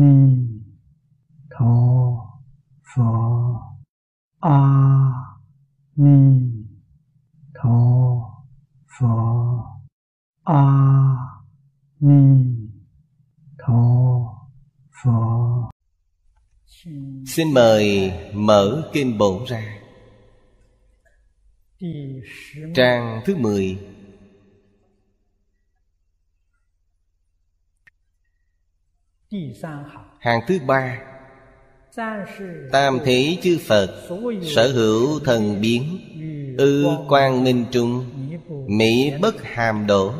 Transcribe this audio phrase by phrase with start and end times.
[0.00, 0.14] ni
[1.50, 1.74] tho
[2.94, 3.04] phở
[4.40, 4.60] a
[5.96, 6.18] ni
[7.54, 7.78] tho
[8.98, 9.16] phở
[10.44, 10.64] a
[12.00, 12.22] ni
[13.58, 13.82] tho
[15.02, 15.38] phở
[17.26, 19.78] Xin mời mở kinh bổn ra.
[22.74, 23.78] Trang thứ 10
[30.18, 30.98] Hàng thứ ba.
[32.72, 34.08] Tam thế chư Phật
[34.42, 35.98] Sở hữu thần biến
[36.58, 38.04] Ư quang minh trung
[38.66, 40.12] Mỹ bất hàm đổ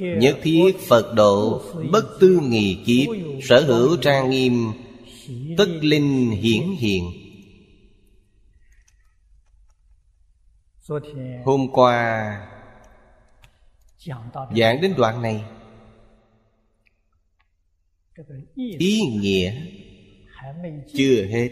[0.00, 3.08] Nhất thiết Phật độ Bất tư nghì kiếp
[3.42, 4.72] Sở hữu trang nghiêm
[5.58, 6.62] Tất linh hiển.
[6.78, 7.04] hiện.
[11.44, 12.36] Hôm qua
[14.56, 15.44] Giảng đến đoạn này
[18.78, 19.52] Ý nghĩa
[20.94, 21.48] Chưa hết.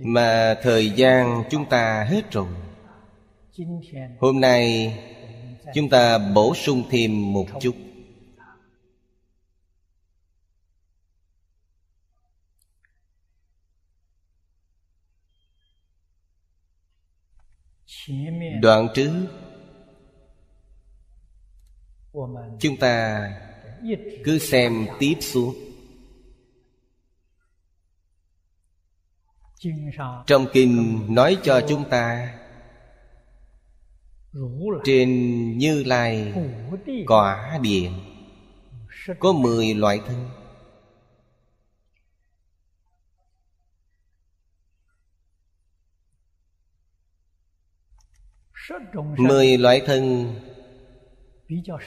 [0.00, 2.46] Mà thời gian chúng ta hết rồi.
[4.20, 4.94] Hôm nay
[5.74, 7.76] Chúng ta bổ sung thêm một chút.
[18.62, 19.26] Đoạn trước,
[22.60, 23.28] Chúng ta
[24.24, 25.54] cứ xem tiếp xuống.
[30.26, 32.38] Trong kinh nói cho chúng ta,
[34.84, 35.08] Trên
[35.58, 36.32] Như Lai
[37.06, 37.92] Quả Điện,
[39.18, 40.28] Có mười loại thân.
[49.16, 50.34] Mười loại thân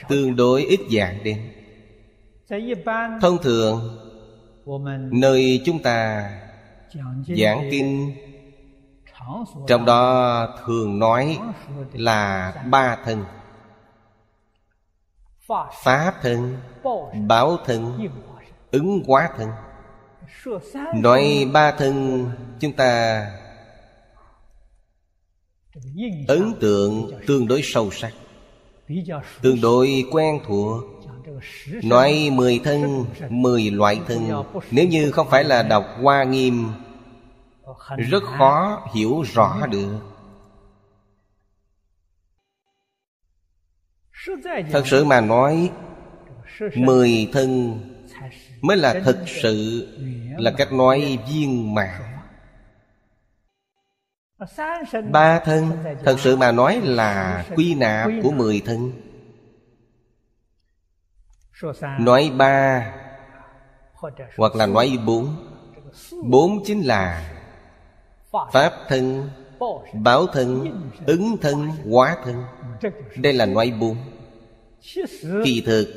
[0.09, 1.65] Tương đối ít dạng đến.
[3.22, 3.98] Thông thường
[5.12, 6.30] Nơi chúng ta
[7.38, 8.16] Giảng kinh
[9.68, 11.40] Trong đó thường nói
[11.94, 13.26] là ba thân.
[15.84, 16.58] Pháp thân
[17.28, 18.08] Báo thân
[18.72, 19.50] Ứng hóa thân.
[20.96, 22.26] Nói ba thân
[22.60, 23.26] Chúng ta
[26.28, 28.14] Ấn tượng tương đối sâu sắc
[29.42, 30.95] Tương đối quen thuộc
[31.84, 34.44] Nói mười thân, mười loại thân.
[34.72, 36.68] Nếu như không phải là đọc Hoa Nghiêm
[37.97, 40.00] Rất khó hiểu rõ được.
[44.72, 45.72] Thật sự mà nói
[46.75, 47.79] Mười thân
[48.62, 49.88] Mới là thực sự
[50.38, 52.02] Là cách nói viên mãn.
[55.12, 55.72] Ba thân
[56.03, 58.91] Thật sự mà nói là quy nạp của mười thân.
[62.00, 62.86] Nói ba,
[64.38, 65.36] Hoặc là nói bốn.
[66.24, 67.32] Bốn chính là
[68.52, 69.30] Pháp thân,
[69.94, 72.44] Báo thân, Ứng thân, Hóa thân.
[73.18, 73.98] Đây là nói bốn.
[75.46, 75.88] Kỳ thực,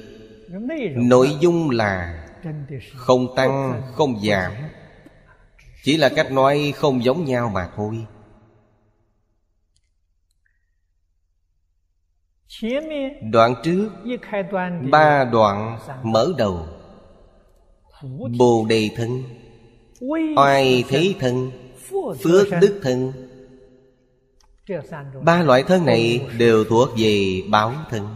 [0.95, 2.25] Nội dung là
[2.97, 4.53] Không tăng, Không giảm.
[5.83, 8.07] Chỉ là cách nói không giống nhau mà thôi.
[13.33, 13.91] Đoạn trước
[14.91, 16.67] Ba đoạn mở đầu.
[18.39, 19.23] Bồ đề thân.
[20.37, 21.51] Oai thế thân.
[22.23, 23.13] Phước đức thân.
[25.23, 28.09] Ba loại thân này đều thuộc về báo thân.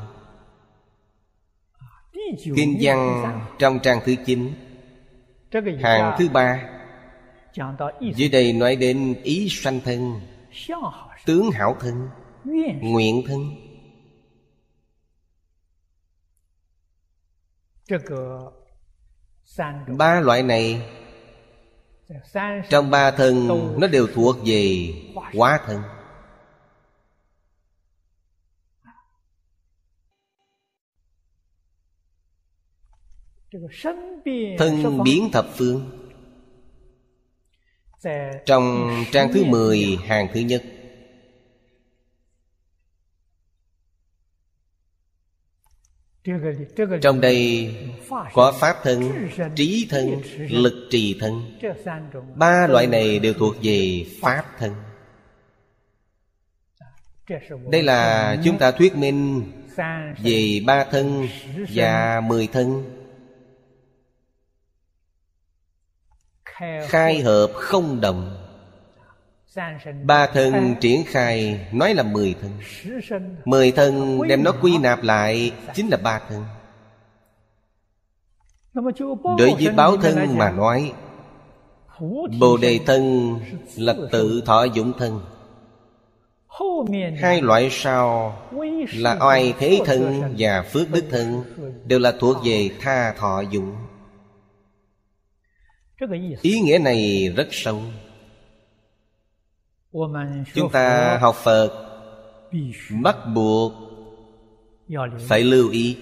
[2.56, 3.24] Kinh văn
[3.58, 4.52] trong trang thứ 9
[5.82, 6.62] Hàng thứ ba.
[8.14, 10.20] Dưới đây nói đến ý sanh thân
[11.26, 12.08] Tướng hảo thân
[12.80, 13.40] Nguyện thân
[19.86, 20.88] Ba loại này
[22.68, 23.48] Trong ba thân
[23.80, 24.88] Nó đều thuộc về
[25.34, 25.82] hóa thân.
[34.58, 36.08] Thân biến thập phương.
[38.46, 40.62] Trong trang thứ 10 hàng thứ nhất
[47.02, 47.74] Trong đây
[48.32, 51.58] có pháp thân, trí thân, lực trì thân.
[52.34, 54.74] Ba loại này đều thuộc về pháp thân.
[57.70, 59.52] Đây là chúng ta thuyết minh
[60.22, 61.28] Về ba thân
[61.74, 62.84] và mười thân.
[66.88, 68.41] Khai hợp không đồng.
[70.04, 72.50] Ba thân triển khai nói là mười thân.
[73.44, 76.44] Mười thân đem nó quy nạp lại Chính là ba thân.
[79.38, 80.92] Đối với báo thân mà nói
[82.40, 83.34] Bồ đề thân
[83.76, 85.20] là tự thọ dụng thân.
[87.20, 88.38] Hai loại sau
[88.94, 91.42] là oai thế thân và phước đức thân
[91.86, 93.76] Đều là thuộc về tha thọ dụng.
[96.42, 97.82] Ý nghĩa này rất sâu
[100.54, 101.88] Chúng ta học Phật.
[103.02, 103.72] Bắt buộc
[105.28, 105.96] Phải lưu ý.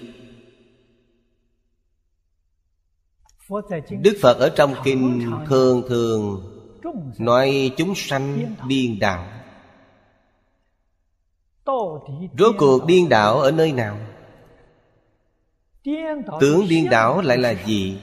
[3.89, 6.43] Đức Phật ở trong kinh thường thường
[7.19, 9.25] Nói chúng sanh điên đạo
[12.37, 13.97] Rốt cuộc điên đảo ở nơi nào?
[16.39, 17.97] Tướng điên đảo lại là gì?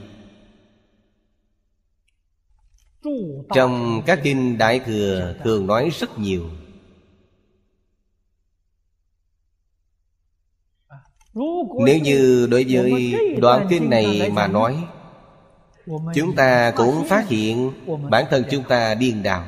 [3.53, 6.49] Trong các kinh Đại Thừa thường nói rất nhiều.
[11.85, 14.87] Nếu như đối với đoạn kinh này mà nói
[16.15, 17.71] Chúng ta cũng phát hiện
[18.09, 19.45] Bản thân chúng ta điên đảo.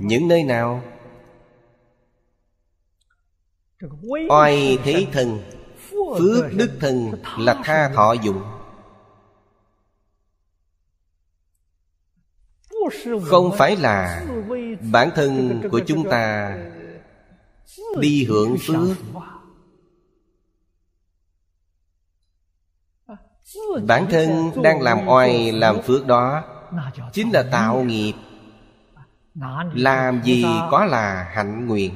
[0.00, 0.82] Những nơi nào?
[4.28, 5.53] Oai thế thân
[6.18, 8.42] Phước đức thần là tha thọ dụng.
[13.24, 14.24] Không phải là
[14.92, 16.56] bản thân của chúng ta
[18.00, 18.96] Đi hưởng phước.
[23.86, 26.42] Bản thân đang làm oai làm phước đó
[27.12, 28.12] Chính là tạo nghiệp.
[29.74, 31.92] Làm gì có là hạnh nguyện.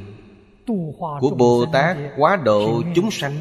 [1.21, 3.37] Của Bồ Tát quá độ chúng sanh.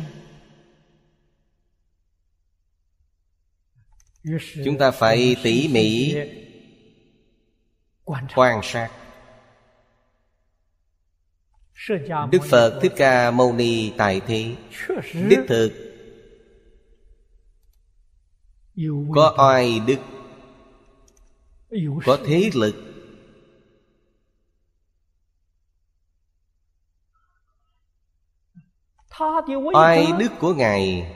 [4.66, 6.16] Chúng ta phải tỉ mỉ
[8.36, 8.90] Quan sát.
[12.32, 14.56] Đức Phật Thích Ca Mâu Ni tại thế.
[15.14, 15.72] Đích thực.
[19.16, 19.98] Có oai đức.
[22.06, 22.76] Có thế lực.
[29.74, 30.32] Oai đức.
[30.40, 31.16] của Ngài.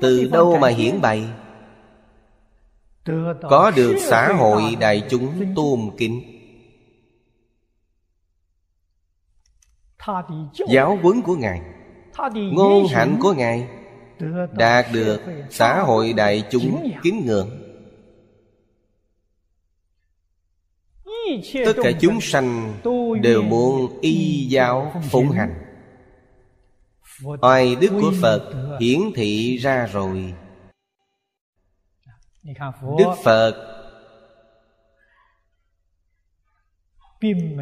[0.00, 1.24] Từ đâu mà hiển bày
[3.50, 6.22] Có được xã hội đại chúng tôn kính.
[10.68, 11.60] Giáo huấn của Ngài
[12.34, 13.68] Ngôn hạnh của Ngài
[14.52, 15.20] Đạt được
[15.50, 17.50] xã hội đại chúng kính ngưỡng.
[21.64, 22.74] Tất cả chúng sanh
[23.22, 25.54] đều muốn y giáo phụng hành.
[27.42, 30.34] Oai đức của Phật hiển thị ra rồi
[32.42, 33.66] Đức Phật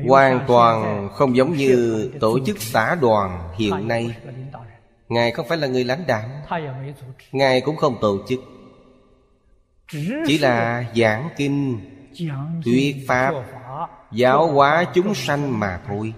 [0.08, 4.16] Hoàn toàn không giống như tổ chức xã đoàn hiện nay.
[5.08, 6.28] Ngài không phải là người lãnh đạo.
[7.32, 8.40] Ngài cũng không tổ chức.
[10.26, 11.80] Chỉ là giảng kinh
[12.64, 13.32] Thuyết Pháp
[14.12, 16.14] Giáo hóa chúng sanh mà thôi.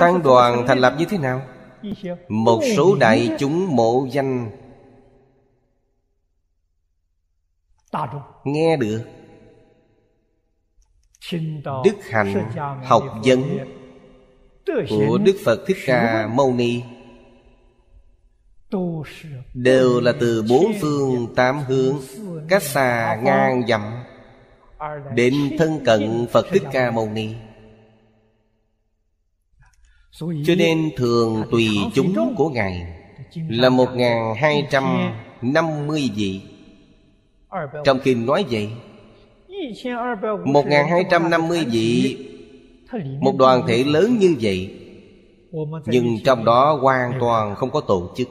[0.00, 1.42] Tăng đoàn thành lập như thế nào?
[2.28, 4.50] Một số đại chúng mộ danh
[8.44, 9.02] Nghe được.
[11.84, 12.50] Đức hạnh
[12.84, 13.58] học vấn
[14.88, 16.82] Của Đức Phật Thích Ca Mâu Ni.
[19.54, 21.96] Đều là từ bốn phương tám hướng
[22.48, 23.82] Cách xa ngang dặm
[25.14, 27.34] Đến thân cận Phật Thích Ca Mâu Ni.
[30.20, 32.86] Cho nên thường tùy chúng của Ngài
[33.34, 33.88] Là một
[34.36, 36.51] hai trăm năm mươi vị
[37.84, 38.70] trong kinh nói vậy,
[40.44, 42.16] một hai trăm năm mươi vị,
[43.20, 44.70] Một đoàn thể lớn như vậy,
[45.86, 48.28] Nhưng trong đó hoàn toàn không có tổ chức.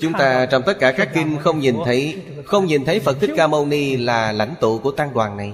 [0.00, 3.30] Chúng ta trong tất cả các kinh không nhìn thấy, Không nhìn thấy Phật Thích
[3.36, 5.52] Ca Mâu Ni là lãnh tụ của tăng đoàn này.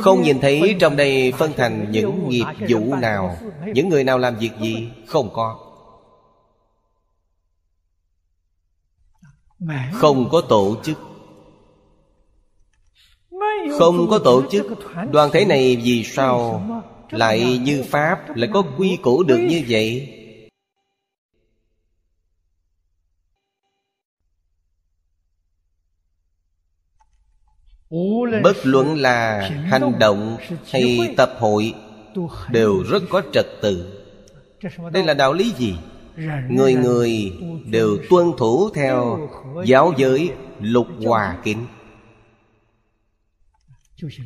[0.00, 3.36] Không nhìn thấy trong đây phân thành những nghiệp vụ nào,
[3.74, 5.69] Những người nào làm việc gì Không có.
[9.92, 10.98] Không có tổ chức.
[13.78, 14.66] Không có tổ chức.
[15.12, 16.62] Đoàn thể này vì sao
[17.10, 20.16] Lại như Pháp, Lại có quy củ được như vậy?
[28.42, 30.36] Bất luận là hành động
[30.66, 31.74] hay tập hội
[32.50, 34.02] Đều rất có trật tự.
[34.92, 35.74] Đây là đạo lý gì?
[36.48, 37.32] Người người
[37.66, 39.28] đều tuân thủ theo
[39.64, 41.66] giáo giới lục hòa kính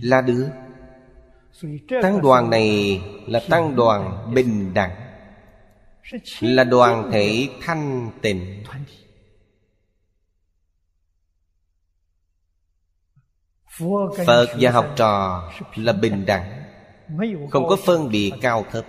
[0.00, 0.48] Là được
[2.02, 4.96] Tăng đoàn này là tăng đoàn bình đẳng
[6.40, 8.64] Là đoàn thể thanh tịnh
[14.26, 16.64] Phật và học trò là bình đẳng
[17.50, 18.84] Không có phân biệt cao thấp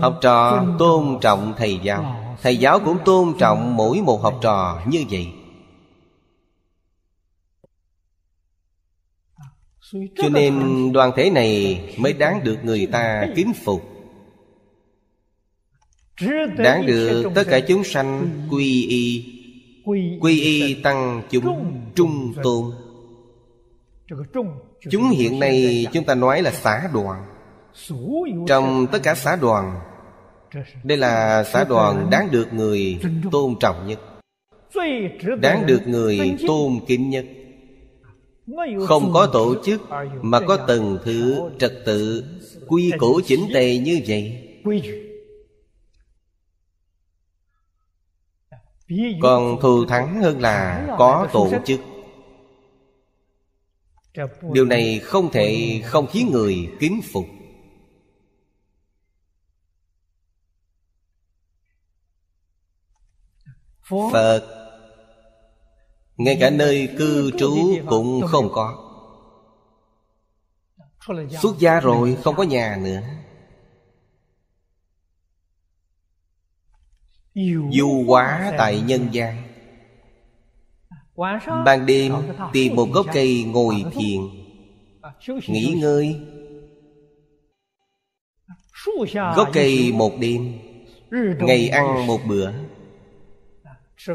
[0.00, 2.36] Học trò tôn trọng thầy giáo.
[2.42, 5.28] Thầy giáo cũng tôn trọng mỗi một học trò như vậy.
[10.16, 13.82] Cho nên đoàn thể này mới đáng được người ta kính phục.
[16.56, 19.34] Đáng được tất cả chúng sanh quy y.
[20.20, 22.72] Quy y tăng chúng trung tôn.
[24.90, 27.37] Chúng hiện nay chúng ta nói là xã đoàn
[28.46, 29.80] trong tất cả xã đoàn,
[30.84, 33.00] Đây là xã đoàn đáng được người
[33.32, 34.00] tôn trọng nhất,
[35.40, 37.24] Đáng được người tôn kính nhất.
[38.86, 39.80] Không có tổ chức
[40.22, 42.24] Mà có từng thứ trật tự,
[42.66, 44.44] Quy củ chỉnh tề như vậy.
[49.22, 51.80] Còn thù thắng hơn là có tổ chức.
[54.52, 57.24] Điều này không thể không khiến người kính phục.
[63.90, 64.54] Phật.
[66.16, 68.84] Ngay cả nơi cư trú cũng không có.
[71.42, 73.00] Xuất gia rồi không có nhà nữa.
[77.72, 79.42] Du hóa tại nhân gian
[81.64, 82.12] ban đêm
[82.52, 84.20] tìm một gốc cây ngồi thiền
[85.48, 86.20] nghỉ ngơi.
[89.36, 90.58] Gốc cây một đêm
[91.40, 92.52] ngày ăn một bữa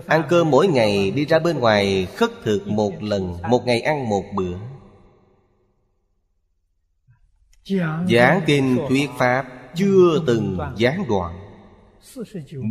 [0.08, 4.10] ăn cơm mỗi ngày, đi ra bên ngoài, khất thực một lần, một ngày ăn
[4.10, 4.58] một bữa.
[8.10, 11.40] Giảng kinh thuyết pháp, chưa từng gián đoạn.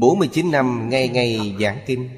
[0.01, 2.09] 49 năm ngày ngày giảng kinh.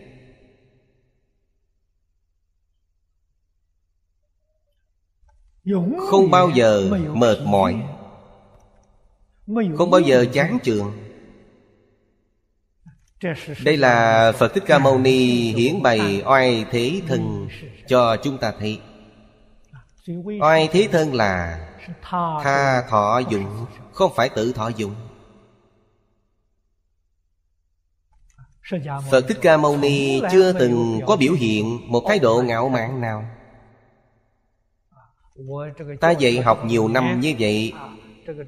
[6.11, 7.83] Không bao giờ mệt mỏi.
[9.77, 11.04] Không bao giờ chán chường.
[13.65, 17.49] Đây là Phật Thích Ca Mâu Ni hiển bày oai thế thân
[17.87, 18.81] cho chúng ta thấy.
[20.41, 21.61] Oai thế thân là
[22.43, 24.95] tha thọ dụng, Không phải tự thọ dụng.
[29.11, 33.01] Phật Thích Ca Mâu Ni chưa từng có biểu hiện một thái độ ngạo mạn
[33.01, 33.25] nào.
[36.01, 37.73] Ta dạy học nhiều năm như vậy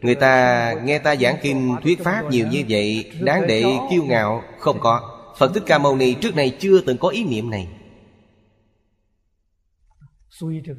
[0.02, 4.42] Người ta nghe ta giảng kinh, thuyết pháp nhiều như vậy, Đáng để kiêu ngạo,
[4.58, 5.12] Không có.
[5.38, 7.68] Phật Thích Ca Mâu Ni trước này chưa từng có ý niệm này.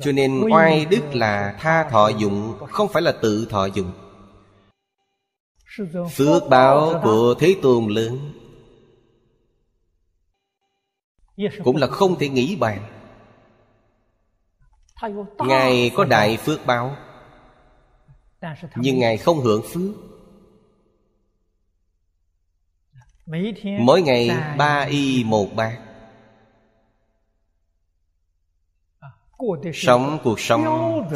[0.02, 3.92] Cho nên oai đức là tha thọ dụng, Không phải là tự thọ dụng.
[6.12, 8.32] Phước báo của Thế Tôn lớn.
[11.64, 12.82] Cũng là không thể nghĩ bàn.
[15.40, 16.96] Ngài có đại phước báo
[18.76, 19.96] nhưng ngài không hưởng phước.
[23.80, 25.80] Mỗi ngày ba y một bát.
[29.74, 30.64] Sống cuộc sống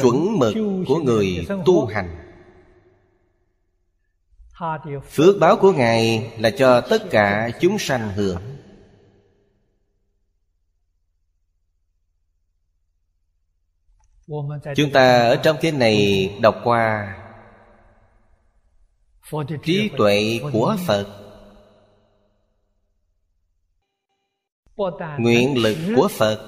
[0.02, 0.54] chuẩn mực
[0.88, 2.18] của người tu hành.
[5.10, 8.42] Phước báo của ngài là cho tất cả chúng sanh hưởng
[14.76, 17.16] Chúng ta ở trong kinh này đọc qua
[19.64, 21.06] Trí tuệ của Phật.
[25.18, 26.40] Nguyện lực của Phật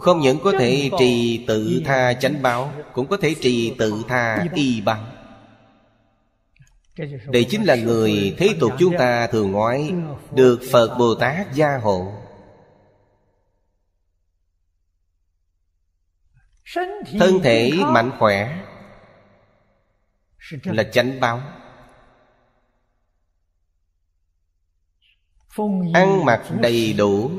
[0.00, 4.46] Không những có thể trì tự tha chánh báo, Cũng có thể trì tự tha
[4.54, 5.06] y bằng.
[7.26, 9.92] Đây chính là người thế tục chúng ta thường nói
[10.34, 12.12] Được Phật Bồ Tát gia hộ.
[17.18, 18.64] Thân thể mạnh khỏe
[20.64, 21.42] là chánh báo.
[25.94, 27.30] Ăn mặc đầy đủ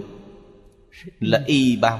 [1.19, 1.99] là y báo.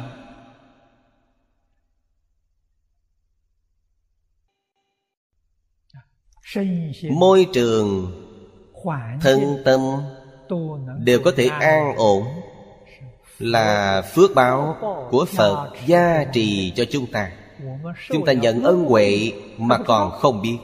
[7.12, 8.14] Môi trường
[9.22, 9.82] thân tâm
[11.00, 12.37] đều có thể an ổn
[13.40, 14.78] là phước báo
[15.10, 17.32] của phật gia trì cho chúng ta.
[18.10, 20.58] Chúng ta nhận ân huệ mà còn không biết.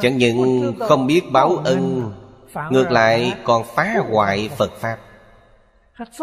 [0.00, 2.12] Chẳng những không biết báo ân,
[2.70, 4.98] ngược lại còn phá hoại phật pháp.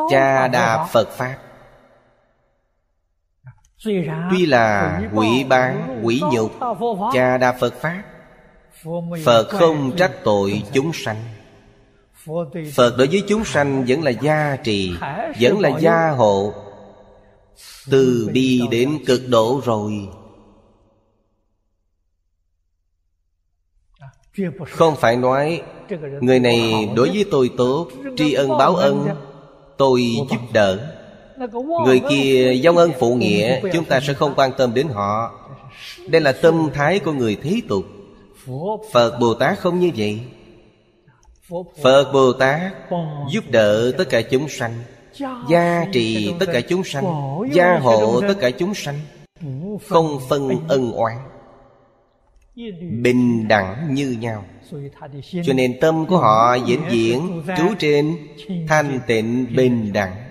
[0.10, 1.38] Cha đà phật pháp.
[4.32, 6.52] Tuy là quỷ bán quỷ nhục,
[7.14, 8.04] cha đà phật pháp
[9.24, 11.24] phật không trách tội chúng sanh.
[12.74, 14.91] Phật đối với chúng sanh vẫn là gia trì
[15.39, 16.53] vẫn là gia hộ.
[17.89, 20.10] Từ bi đến cực độ rồi.
[24.69, 25.62] Không phải nói
[26.22, 29.07] người này đối với tôi tốt tri ân báo ân
[29.77, 30.93] tôi giúp đỡ.
[31.86, 35.31] Người kia dông ân phụ nghĩa chúng ta sẽ không quan tâm đến họ.
[36.07, 37.86] Đây là tâm thái của người thế tục
[38.92, 40.20] phật bồ tát không như vậy.
[41.84, 42.62] Phật bồ tát
[43.32, 44.74] giúp đỡ tất cả chúng sanh,
[45.50, 47.04] gia trì tất cả chúng sanh,
[47.51, 49.00] gia hộ tất cả chúng sanh,
[49.88, 51.18] không phân ân oán,
[53.01, 54.46] bình đẳng như nhau.
[55.44, 58.18] Cho nên tâm của họ diễn diễn trú trên
[58.68, 60.26] thanh tịnh bình đẳng.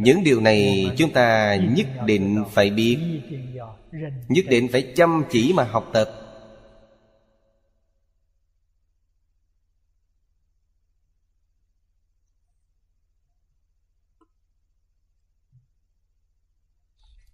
[0.00, 2.98] Những điều này chúng ta nhất định phải biết.
[4.28, 6.10] Nhất định phải chăm chỉ mà học tập.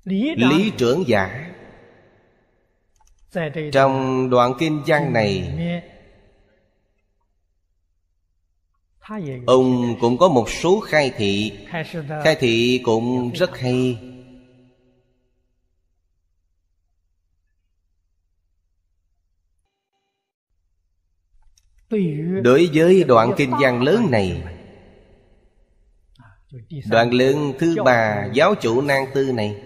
[0.05, 1.49] Lý trưởng giả.
[3.73, 5.53] Trong đoạn kinh văn này
[9.47, 11.53] ông cũng có một số khai thị.
[12.25, 13.99] Khai thị cũng rất hay.
[22.43, 24.43] Đối với đoạn kinh văn lớn này
[26.91, 29.63] đoạn lớn thứ ba giáo chủ nan tư này.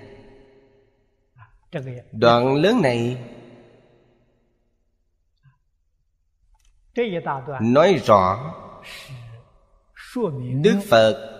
[2.12, 3.16] Đoạn lớn này
[7.60, 8.54] nói rõ
[10.62, 11.32] đức phật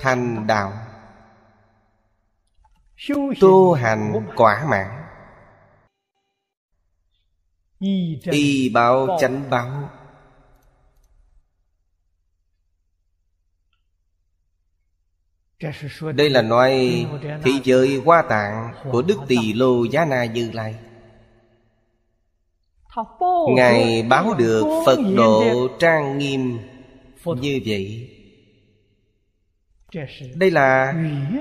[0.00, 0.72] thành đạo
[3.40, 5.00] tu hành quả mãn
[8.30, 9.90] y báo chánh báo.
[16.14, 16.70] Đây là nói
[17.42, 20.89] thị giới hoa tạng của đức tỳ lô giá na như lai
[23.56, 26.58] ngài báo được phật độ trang nghiêm
[27.40, 28.10] như vậy.
[30.34, 30.92] Đây là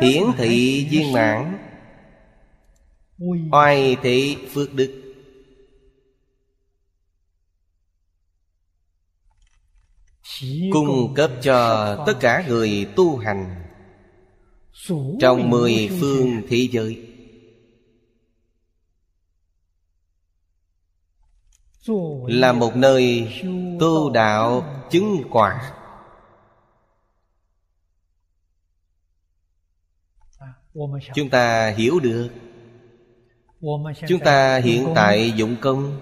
[0.01, 1.57] hiển thị viên mãn.
[3.51, 5.03] Oai thị phước đức.
[10.71, 13.55] Cung cấp cho tất cả người tu hành
[15.19, 17.08] trong mười phương thế giới
[22.27, 23.27] là một nơi
[23.79, 25.71] tu đạo chứng quả.
[31.15, 32.29] Chúng ta hiểu được.
[34.07, 35.99] Chúng ta hiện tại dụng công,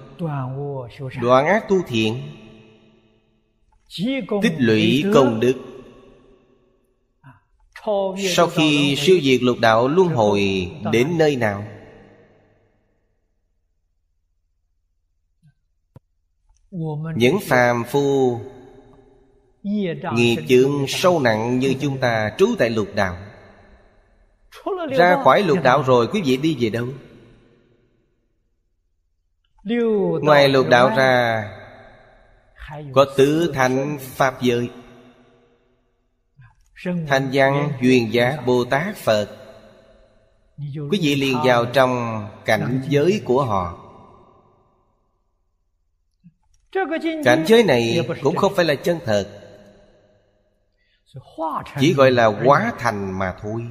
[1.22, 2.22] đoạn ác tu thiện,
[4.42, 5.56] tích lũy công đức.
[8.36, 11.64] Sau khi siêu diệt lục đạo luân hồi đến nơi nào
[17.16, 18.40] những phàm phu
[19.64, 23.18] nghiệp chướng sâu nặng như chúng ta trú tại lục đạo.
[24.98, 26.88] Ra khỏi lục đạo rồi quý vị đi về đâu?
[30.22, 31.44] Ngoài lục đạo ra
[32.94, 34.70] có tứ thành pháp giới.
[37.08, 39.28] Thanh văn duyên giá bồ tát phật.
[40.92, 43.87] Quý vị liền vào trong cảnh giới của họ
[47.24, 49.28] cảnh giới này cũng không phải là chân thật.
[51.80, 53.62] chỉ gọi là hóa thành mà thôi.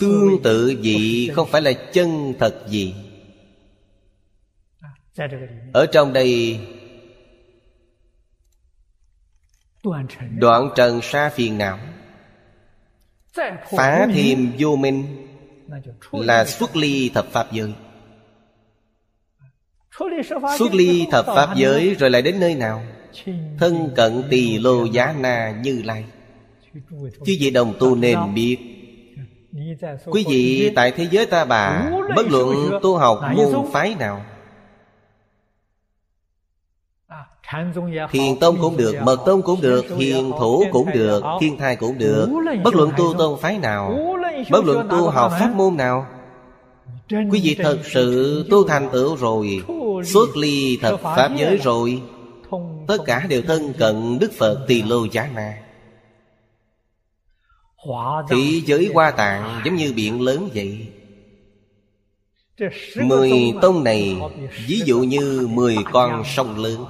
[0.00, 2.94] tương tự gì không phải là chân thật gì.
[5.72, 6.60] ở trong đây
[10.38, 11.78] đoạn trần sa phiền não.
[13.70, 15.26] phá thêm vô minh
[16.12, 17.72] là xuất ly thập pháp giới
[20.58, 22.82] xuất ly thập pháp giới rồi lại đến nơi nào?
[23.58, 26.04] Thân cận tỳ lô giá na như lai.
[27.26, 28.58] Chứ vị đồng tu nên biết.
[30.06, 34.24] Quý vị tại thế giới ta bà bất luận tu học môn phái nào.
[38.10, 41.98] Thiền tông cũng được, mật tông cũng được Hiền thủ cũng được, thiên thai cũng
[41.98, 42.28] được.
[42.64, 43.98] Bất luận tu tôn phái nào
[44.50, 46.06] Bất luận tu học pháp môn nào.
[47.10, 49.62] Quý vị thật sự tu thành tựu rồi
[50.04, 52.02] Xuất ly thật Pháp giới rồi
[52.86, 55.58] Tất cả đều thân cận Đức Phật Tỳ Lô Giá Na
[58.30, 60.86] Thị giới hoa tạng giống như biển lớn vậy
[62.96, 64.16] Mười tông này
[64.66, 66.84] Ví dụ như mười con sông lớn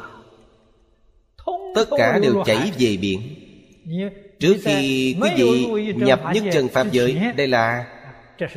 [1.74, 3.20] Tất cả đều chảy về biển
[4.38, 7.86] Trước khi quý vị nhập nhất chân Pháp giới Đây là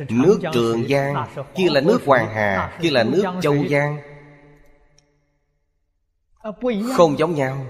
[0.08, 4.15] nước Trường Giang Kia là nước Hoàng Hà Kia là nước Châu Giang
[6.96, 7.66] Không giống nhau.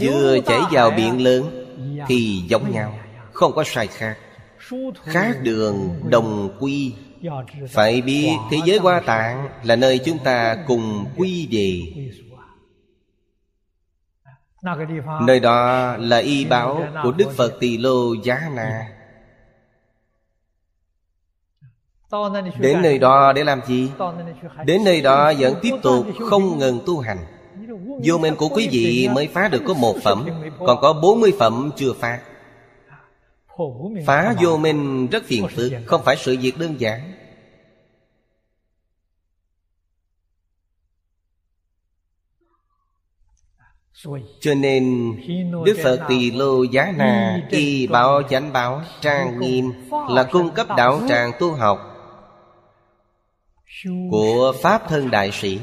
[0.00, 1.64] Vừa chảy vào biển lớn
[2.08, 2.98] Thì giống nhau
[3.32, 4.16] Không có sai khác.
[5.04, 6.94] Khác đường đồng quy.
[7.68, 11.80] Phải biết thế giới hoa tạng Là nơi chúng ta cùng quy về.
[15.20, 18.88] Nơi đó là y báo của Đức Phật Tỳ Lô Giá Na.
[22.58, 23.90] Đến nơi đó để làm gì?
[24.66, 27.18] Đến nơi đó vẫn tiếp tục không ngừng tu hành
[28.04, 30.28] Vô minh của quý vị mới phá được có một phẩm,
[30.58, 32.20] Còn có bốn mươi phẩm chưa phá.
[34.06, 37.12] Phá vô minh rất phiền phức, Không phải sự việc đơn giản.
[44.40, 45.12] Cho nên
[45.64, 49.72] Đức Phật Tỳ Lô Giá Na Y bảo chánh bảo trang nghiêm
[50.08, 51.78] Là cung cấp đạo tràng tu học
[54.10, 55.60] Của Pháp thân đại sĩ.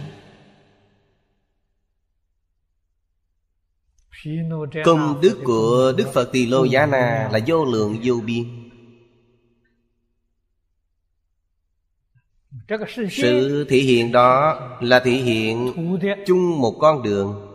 [4.86, 8.44] Công đức của Đức Phật Tỳ Lô Giá Na Là vô lượng vô biên.
[13.10, 15.74] Sự thể hiện đó Là thể hiện
[16.26, 17.48] chung một con đường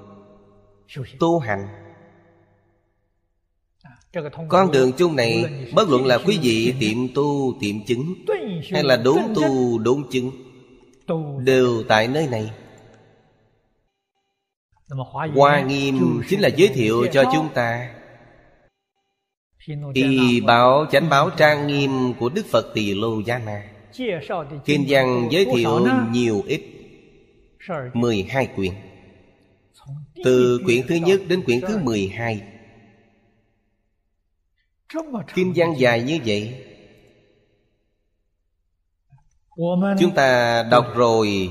[1.18, 1.68] tu hành.
[4.48, 8.14] Con đường chung này bất luận là quý vị tiệm tu tiệm chứng
[8.70, 10.30] hay là đốn tu đốn chứng
[11.44, 12.50] đều tại nơi này
[15.34, 17.94] hoa nghiêm chính là giới thiệu cho chúng ta.
[19.94, 23.70] Y báo chánh báo trang nghiêm của đức phật tỳ lô gia na.
[24.64, 26.62] kinh văn giới thiệu nhiều ít.
[27.94, 28.72] Mười hai quyển.
[30.24, 32.42] Từ quyển thứ nhất đến quyển thứ mười hai.
[35.34, 36.64] Kinh văn dài như vậy.
[40.00, 41.50] Chúng ta đọc rồi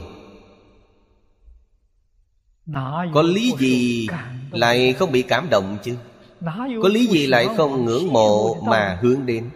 [3.13, 4.07] Có lý gì
[4.51, 5.97] lại không bị cảm động chứ?
[6.83, 9.49] Có lý gì lại không ngưỡng mộ mà hướng đến?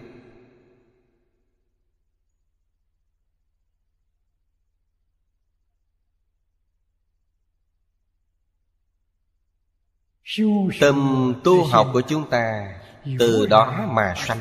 [10.79, 12.73] Tâm tu học của chúng ta
[13.19, 14.39] Từ đó mà sanh.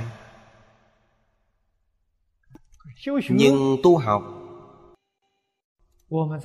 [3.29, 4.38] Nhưng tu học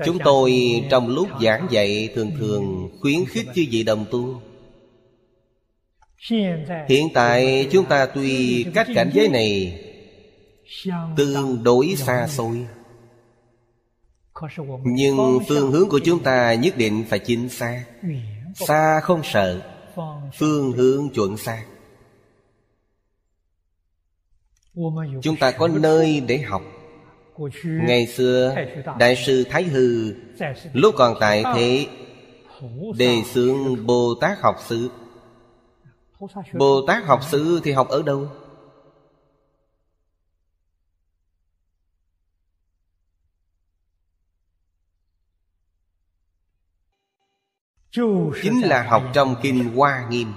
[0.06, 0.54] Chúng tôi
[0.90, 4.42] trong lúc giảng dạy Thường thường khuyến khích chư vị đồng tu.
[6.90, 9.80] Hiện tại chúng ta tuy cách cảnh giới này
[11.18, 12.68] Tương đối xa xôi,
[14.84, 17.86] Nhưng phương hướng của chúng ta nhất định phải chính xác.
[18.56, 19.62] Xa không sợ,
[20.34, 21.66] Phương hướng chuẩn xác.
[25.22, 26.62] Chúng ta có nơi để học
[27.64, 28.56] Ngày xưa
[29.00, 30.14] Đại sư Thái Hư
[30.74, 31.88] Lúc còn tại thế
[32.98, 34.90] Đề xướng Bồ Tát học xứ.
[36.54, 38.28] Bồ Tát học xứ thì học ở đâu?
[48.42, 50.34] chính là học trong kinh hoa nghiêm.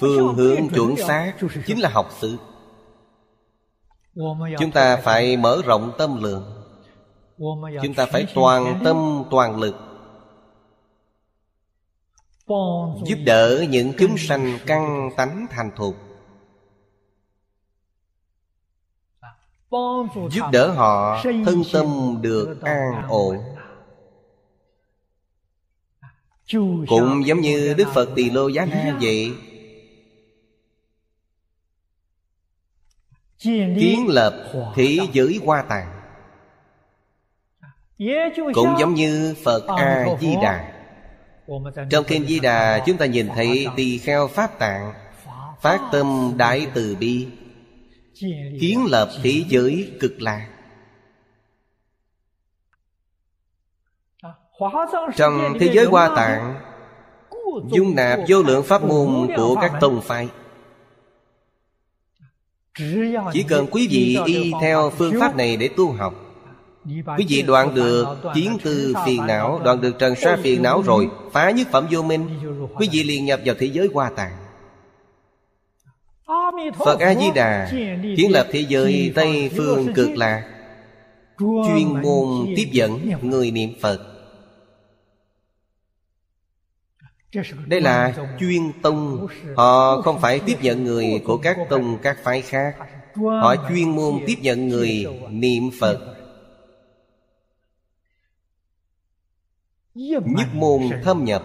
[0.00, 1.34] phương hướng chuẩn xác
[1.66, 2.38] chính là học sự
[4.58, 6.44] chúng ta phải mở rộng tâm lượng.
[7.82, 9.76] Chúng ta phải toàn tâm, toàn lực.
[13.06, 15.94] Giúp đỡ những chúng sanh căn tánh thành thục.
[20.30, 23.36] Giúp đỡ họ thân tâm được an ổn.
[26.88, 29.32] Cũng giống như Đức Phật Tỳ Lô Giá Na vậy
[33.42, 34.34] Kiến lập
[34.74, 36.00] thế giới hoa tạng.
[38.54, 40.72] Cũng giống như Phật A-di-đà
[41.90, 44.92] Trong Kinh Di Đà chúng ta nhìn thấy tỳ kheo Pháp tạng
[45.60, 47.26] Phát tâm đại từ bi
[48.60, 50.48] Kiến lập thế giới cực lạc.
[55.16, 56.60] Trong thế giới hoa tạng
[57.72, 60.28] Dung nạp vô lượng pháp môn của các tông phái
[63.32, 66.14] Chỉ cần quý vị y theo phương pháp này để tu học
[66.86, 71.08] Quý vị đoạn được kiến tư phiền não Đoạn được trần sa phiền não rồi
[71.32, 72.28] Phá nhất phẩm vô minh
[72.76, 74.32] Quý vị liền nhập vào thế giới hoa tạng.
[76.78, 77.70] Phật A-di-đà
[78.16, 80.44] Kiến lập thế giới Tây Phương cực lạc
[81.38, 84.09] Chuyên môn tiếp dẫn người niệm Phật
[87.66, 89.26] Đây là chuyên tông.
[89.56, 92.76] Họ không phải tiếp nhận người của các tông, các phái khác.
[93.14, 96.16] Họ chuyên môn tiếp nhận người niệm Phật.
[99.94, 101.42] Nhất môn thâm nhập.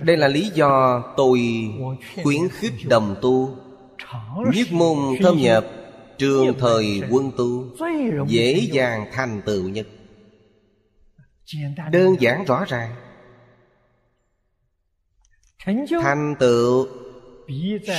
[0.00, 1.40] Đây là lý do tôi
[2.22, 3.56] khuyến khích đồng tu.
[4.54, 5.66] Nhất môn thâm nhập,
[6.18, 7.64] Trường thời quân tu,
[8.28, 9.86] Dễ dàng thành tựu nhất.
[11.90, 12.94] Đơn giản rõ ràng.
[16.02, 16.86] Thành tựu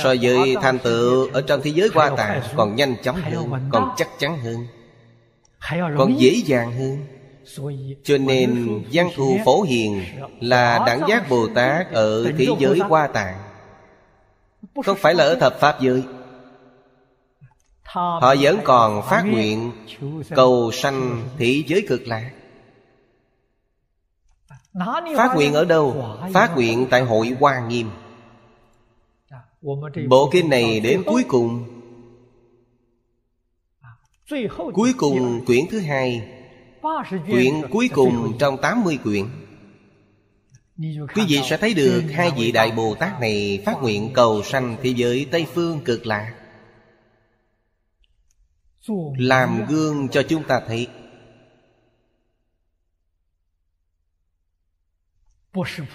[0.02, 3.94] So với thành tựu Ở trong thế giới qua tạng Còn nhanh chóng hơn Còn
[3.96, 4.66] chắc chắn hơn
[5.98, 7.06] Còn dễ dàng hơn.
[8.04, 10.02] Cho nên Văn thù phổ hiền
[10.40, 13.38] Là đẳng giác Bồ Tát Ở thế giới qua tạng.
[14.84, 16.02] Không phải là ở thập Pháp giới?
[17.84, 19.72] Họ vẫn còn phát nguyện
[20.34, 22.30] Cầu sanh thế giới cực lạc
[25.16, 26.16] Phát nguyện ở đâu?
[26.32, 27.90] Phát nguyện tại hội Hoa Nghiêm.
[30.08, 31.64] Bộ kinh này đến cuối cùng.
[34.74, 36.28] Cuối cùng quyển thứ hai.
[37.30, 39.24] Quyển cuối cùng trong 80 quyển.
[41.14, 44.76] Quý vị sẽ thấy được hai vị Đại Bồ Tát này phát nguyện cầu sanh
[44.82, 46.34] thế giới Tây Phương cực lạc.
[49.18, 50.86] Làm gương cho chúng ta thấy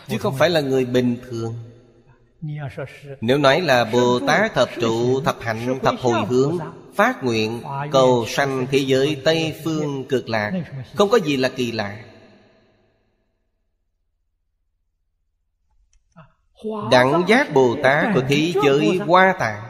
[0.07, 1.55] Chứ không phải là người bình thường.
[3.21, 6.57] Nếu nói là Bồ Tát thập trụ, thập hạnh, thập hồi hướng
[6.95, 7.61] Phát nguyện
[7.91, 10.51] cầu sanh thế giới Tây Phương cực lạc
[10.95, 11.97] Không có gì là kỳ lạ.
[16.91, 19.63] Đẳng giác Bồ Tát của thế giới Hoa Tạng.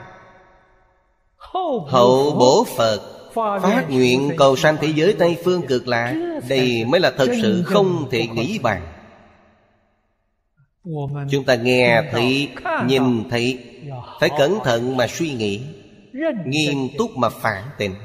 [1.88, 3.00] Hậu bổ Phật
[3.36, 6.40] Phát nguyện cầu sanh thế giới Tây Phương cực lạc.
[6.50, 8.93] Đây mới là thật sự không thể nghĩ bàn
[11.32, 12.50] Chúng ta nghe thấy,
[12.86, 13.60] nhìn thấy.
[14.20, 15.62] Phải cẩn thận mà suy nghĩ.
[16.46, 17.96] Nghiêm túc mà phản tỉnh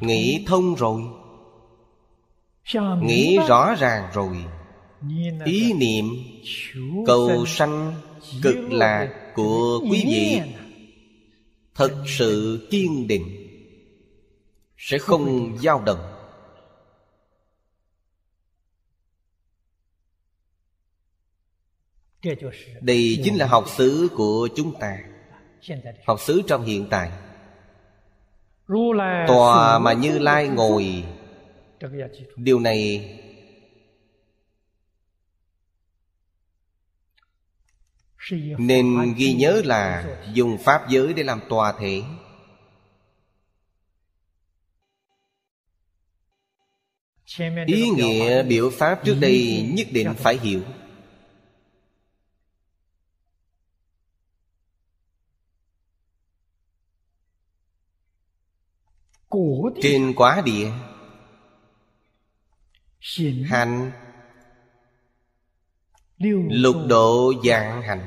[0.00, 1.02] Nghĩ thông rồi.
[3.02, 4.44] Nghĩ rõ ràng rồi.
[5.44, 6.04] Ý niệm
[7.06, 7.94] cầu sanh
[8.42, 10.40] cực lạc của quý vị.
[11.74, 13.50] Thật sự kiên định.
[14.76, 16.13] Sẽ không dao động
[22.80, 24.98] Đây chính là học xứ của chúng ta.
[26.06, 27.10] Học xứ trong hiện tại.
[29.26, 31.04] Tòa mà Như Lai ngồi,
[32.36, 33.10] Điều này
[38.58, 42.02] Nên ghi nhớ là Dùng Pháp giới để làm tòa thể.
[47.66, 50.60] Ý nghĩa biểu Pháp trước đây nhất định phải hiểu.
[59.82, 60.70] Trên quá địa.
[63.44, 63.92] Hành.
[66.50, 68.00] Lục độ dạng hành.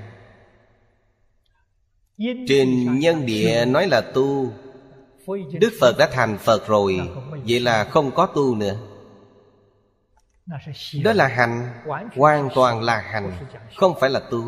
[2.47, 4.53] Trên nhân địa nói là tu.
[5.59, 6.99] Đức phật đã thành phật rồi
[7.47, 8.77] vậy là không có tu nữa.
[11.03, 11.73] Đó là hành.
[12.15, 13.37] hoàn toàn là hành
[13.75, 14.43] không phải là tu.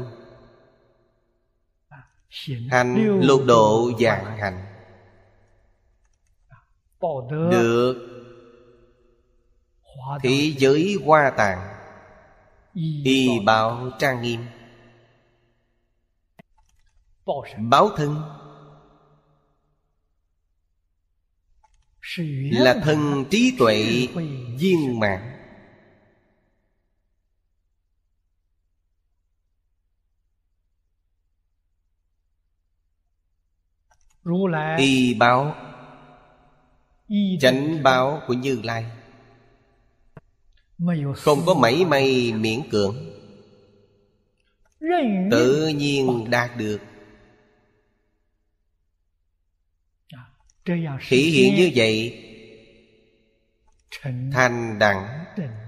[2.69, 4.68] Hành lục độ dạng hành
[7.51, 8.05] được.
[10.23, 11.75] Thế giới hoa tạng.
[13.03, 14.45] Y báo trang nghiêm.
[17.57, 18.21] Báo thân.
[22.51, 24.07] Là thân trí tuệ
[24.57, 25.35] viên mãn.
[34.77, 35.55] Y báo
[37.39, 38.85] chánh báo của như lai.
[41.15, 42.95] Không có mảy may miễn cưỡng.
[45.31, 46.79] Tự nhiên đạt được.
[51.09, 52.25] Thể hiện như vậy
[54.31, 55.25] thành đẳng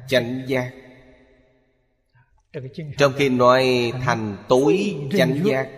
[0.08, 0.72] chánh giác.
[2.98, 5.70] Trong khi nói thành tối chánh giác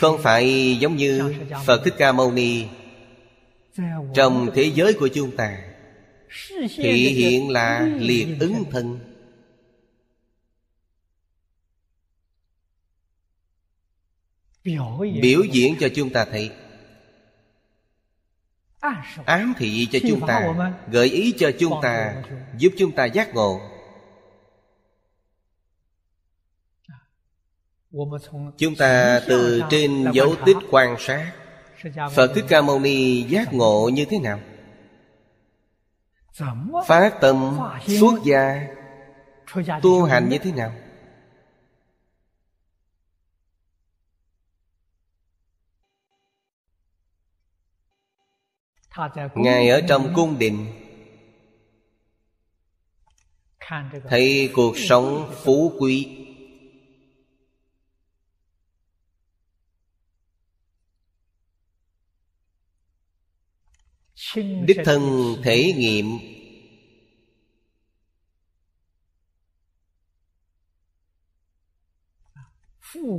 [0.00, 1.34] Không phải giống như
[1.66, 2.66] Phật Thích Ca Mâu Ni.
[4.14, 5.58] Trong thế giới của chúng ta
[6.76, 8.98] Thị hiện là liệt ứng thân.
[15.22, 16.50] Biểu diễn cho chúng ta thấy.
[19.24, 20.54] Ám thị cho chúng ta
[20.90, 22.22] Gợi ý cho chúng ta
[22.58, 23.69] Giúp chúng ta giác ngộ
[28.58, 31.32] Chúng ta từ trên dấu tích quan sát,
[32.14, 34.40] Phật Thích Ca Mâu Ni giác ngộ như thế nào?
[36.86, 38.66] Phát tâm xuất gia,
[39.82, 40.72] Tu hành như thế nào?
[49.34, 50.66] Ngài ở trong cung đình,
[54.08, 56.26] Thấy cuộc sống phú quý
[64.36, 65.02] đích thân
[65.42, 66.18] thể nghiệm.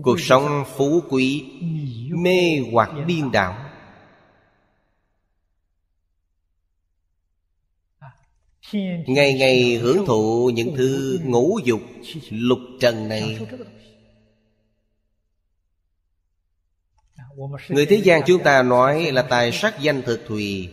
[0.03, 1.45] Cuộc sống phú quý
[2.09, 3.69] mê hoặc điên đảo.
[9.07, 11.81] Ngày ngày hưởng thụ những thứ ngũ dục
[12.29, 13.39] lục trần này.
[17.69, 20.69] người thế gian chúng ta nói là tài sắc danh thực thùy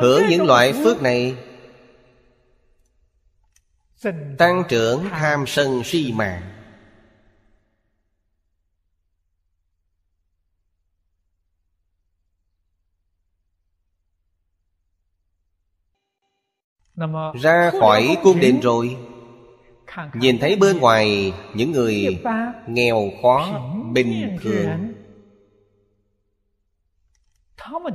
[0.00, 1.36] Hưởng những loại phước này.
[4.38, 6.60] Tăng trưởng tham sân si mạng
[17.40, 18.96] Ra khỏi cung điện rồi.
[20.14, 22.22] Nhìn thấy bên ngoài những người
[22.66, 23.60] nghèo khó,
[23.92, 24.94] bình thường.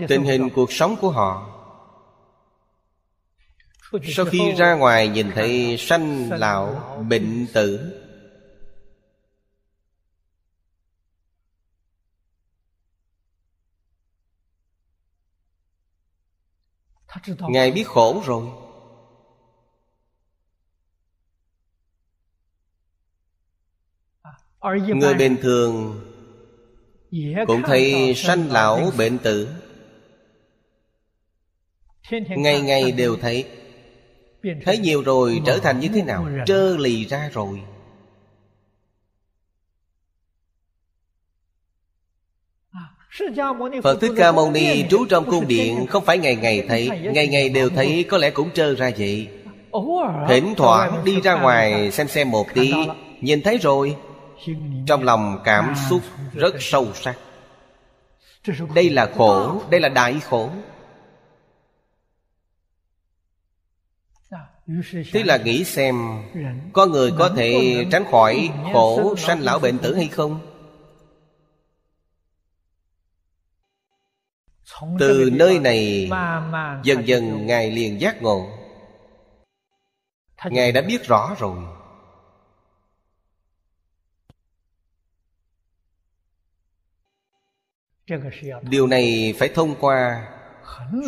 [0.07, 1.54] Tình hình cuộc sống của họ
[4.03, 7.91] sau khi ra ngoài nhìn thấy sanh lão bệnh tử.
[17.49, 18.47] Ngài biết khổ rồi.
[24.95, 26.01] Người bình thường
[27.47, 29.49] cũng thấy sanh lão bệnh tử.
[32.29, 33.64] Ngày ngày đều thấy
[34.65, 36.27] Thấy nhiều rồi, trở thành như thế nào?
[36.45, 37.61] Trơ lì ra rồi.
[43.83, 47.27] Phật Thích Ca Mâu Ni, trú trong cung điện, Không phải ngày ngày thấy, Ngày
[47.27, 49.27] ngày đều thấy, có lẽ cũng trơ ra vậy.
[50.27, 52.73] Thỉnh thoảng đi ra ngoài, xem xem một tí,
[53.21, 53.95] Nhìn thấy rồi.
[54.87, 56.01] Trong lòng cảm xúc
[56.33, 57.15] rất sâu sắc.
[58.75, 60.49] Đây là khổ, Đây là đại khổ.
[65.13, 66.23] Thế là nghĩ xem,
[66.73, 70.39] Có người có thể tránh khỏi khổ sanh lão bệnh tử hay không?
[74.99, 76.09] Từ nơi này,
[76.83, 78.49] Dần dần Ngài liền giác ngộ.
[80.45, 81.57] Ngài đã biết rõ rồi.
[88.61, 90.27] Điều này phải thông qua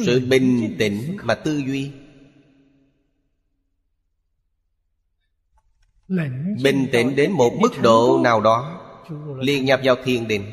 [0.06, 1.92] Sự bình tĩnh mà tư duy.
[6.64, 8.82] Bình tĩnh đến một mức độ nào đó,
[9.40, 10.44] liền nhập vào thiền định.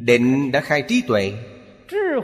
[0.00, 1.32] Định đã khai trí tuệ.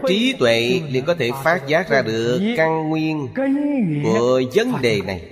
[0.09, 3.29] Trí tuệ liền có thể phát giác ra được căn nguyên
[4.05, 5.31] của vấn đề này.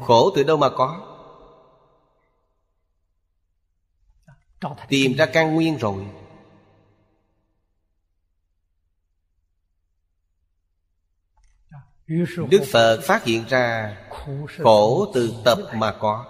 [0.00, 1.12] Khổ từ đâu mà có?
[4.88, 6.04] Tìm ra căn nguyên rồi.
[12.50, 13.96] Đức Phật phát hiện ra
[14.58, 16.24] Khổ từ tập mà có.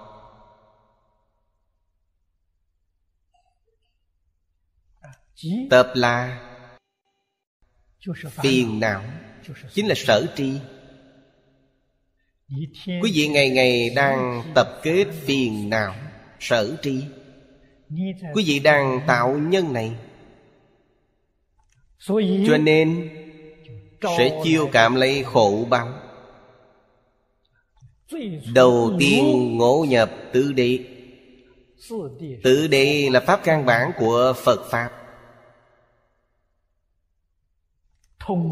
[5.71, 6.43] Tập là
[8.43, 9.03] Phiền não
[9.73, 10.53] Chính là sở tri.
[12.87, 15.95] Quý vị ngày ngày đang tập kết phiền não
[16.41, 17.05] Sở tri.
[18.35, 19.97] Quý vị đang tạo nhân này.
[22.47, 23.11] Cho nên
[24.19, 25.89] sẽ chiêu cảm lấy khổ báo.
[28.55, 30.79] Đầu tiên ngộ nhập tứ đế.
[32.45, 34.91] Tứ đế là pháp căn bản của Phật Pháp.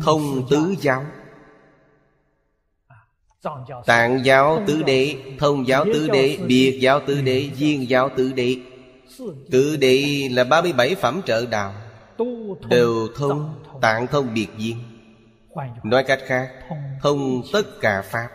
[0.02, 1.04] Thông tứ giáo.
[3.86, 8.32] Tạng giáo tứ đế Thông giáo tứ đế Biệt giáo tứ đế Duyên giáo tứ
[8.32, 8.56] đế.
[9.50, 11.74] Tứ đế là 37 phẩm trợ đạo.
[12.68, 14.76] Đều thông Tạng thông biệt duyên
[15.82, 16.52] Nói cách khác
[17.02, 18.28] Thông tất cả Pháp.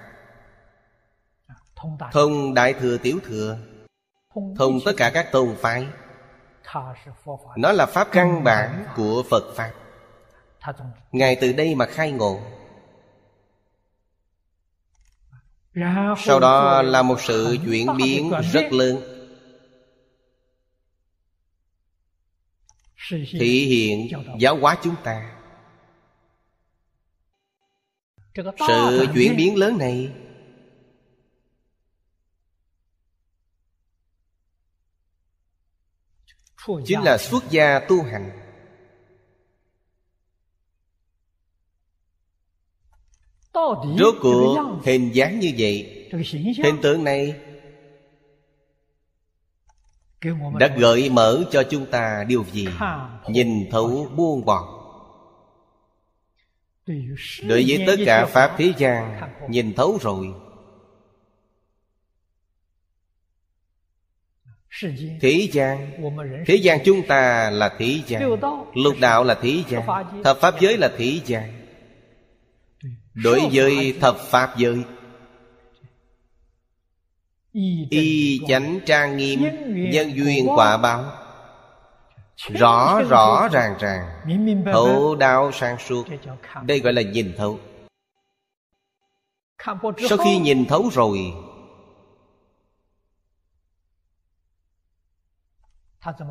[2.12, 2.98] Thông Đại Thừa.
[2.98, 3.58] Tiểu Thừa.
[4.58, 5.88] Thông tất cả các tôn phái.
[7.58, 9.72] Nó là Pháp căn bản của Phật Pháp.
[11.12, 12.40] Ngài từ đây mà khai ngộ.
[16.18, 18.98] Sau đó là một sự chuyển biến rất lớn.
[23.12, 24.10] Thị hiện
[24.40, 25.39] giáo hóa chúng ta
[28.36, 30.12] Sự chuyển biến lớn này.
[36.86, 38.32] Chính là xuất gia tu hành.
[44.00, 46.10] Rốt cuộc hình dáng như vậy
[46.64, 47.36] Hình tượng này
[50.60, 52.68] Đã gợi mở cho chúng ta điều gì?
[53.28, 54.79] Nhìn thấu buông bỏ
[57.48, 60.28] Đối với tất cả Pháp thế gian Nhìn thấu rồi.
[65.22, 65.92] Thế gian
[66.48, 68.40] Thế gian chúng ta là thế gian
[68.74, 69.84] Lục đạo là thế gian
[70.24, 71.60] Thập Pháp giới là thế gian
[73.14, 74.78] Đối với thập Pháp giới,
[77.90, 79.44] Y chánh trang nghiêm,
[79.92, 81.29] Nhân duyên quả báo
[82.48, 84.10] Rõ rõ ràng ràng.
[84.74, 86.06] Thấu đạo sang suốt.
[86.64, 87.60] Đây gọi là nhìn thấu.
[90.10, 91.34] Sau khi nhìn thấu rồi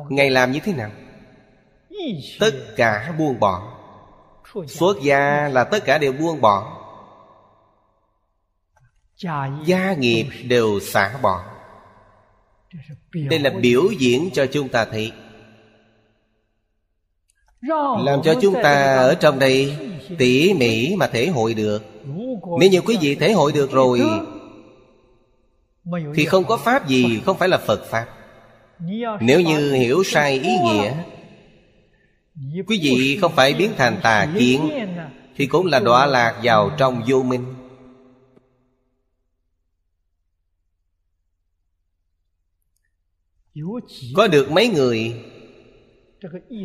[0.09, 0.91] Ngài làm như thế nào?
[2.39, 3.75] Tất cả buông bỏ.
[4.67, 6.85] Xuất gia là tất cả đều buông bỏ.
[9.65, 11.43] Gia nghiệp đều xả bỏ.
[13.13, 15.11] Đây là biểu diễn cho chúng ta thấy
[17.61, 19.77] Làm cho chúng ta ở trong đây
[20.17, 21.83] tỉ mỉ mà thể hội được.
[22.59, 24.01] Nếu như quý vị thể hội được rồi
[26.15, 28.05] Thì không có pháp gì không phải là Phật Pháp.
[29.21, 30.93] Nếu như hiểu sai ý nghĩa
[32.67, 34.69] Quý vị không phải biến thành tà kiến
[35.35, 37.45] Thì cũng là đọa lạc vào trong vô minh.
[44.15, 45.13] Có được mấy người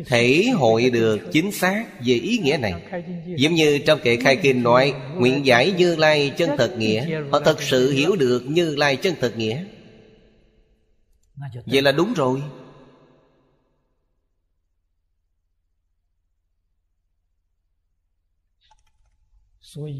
[0.05, 2.73] Thể hội được chính xác về ý nghĩa này.
[3.37, 7.21] Giống như trong kệ khai kinh nói, Nguyện giải Như Lai chân thật nghĩa.
[7.31, 9.63] Họ thật sự hiểu được Như Lai chân thật nghĩa.
[11.65, 12.41] Vậy là đúng rồi.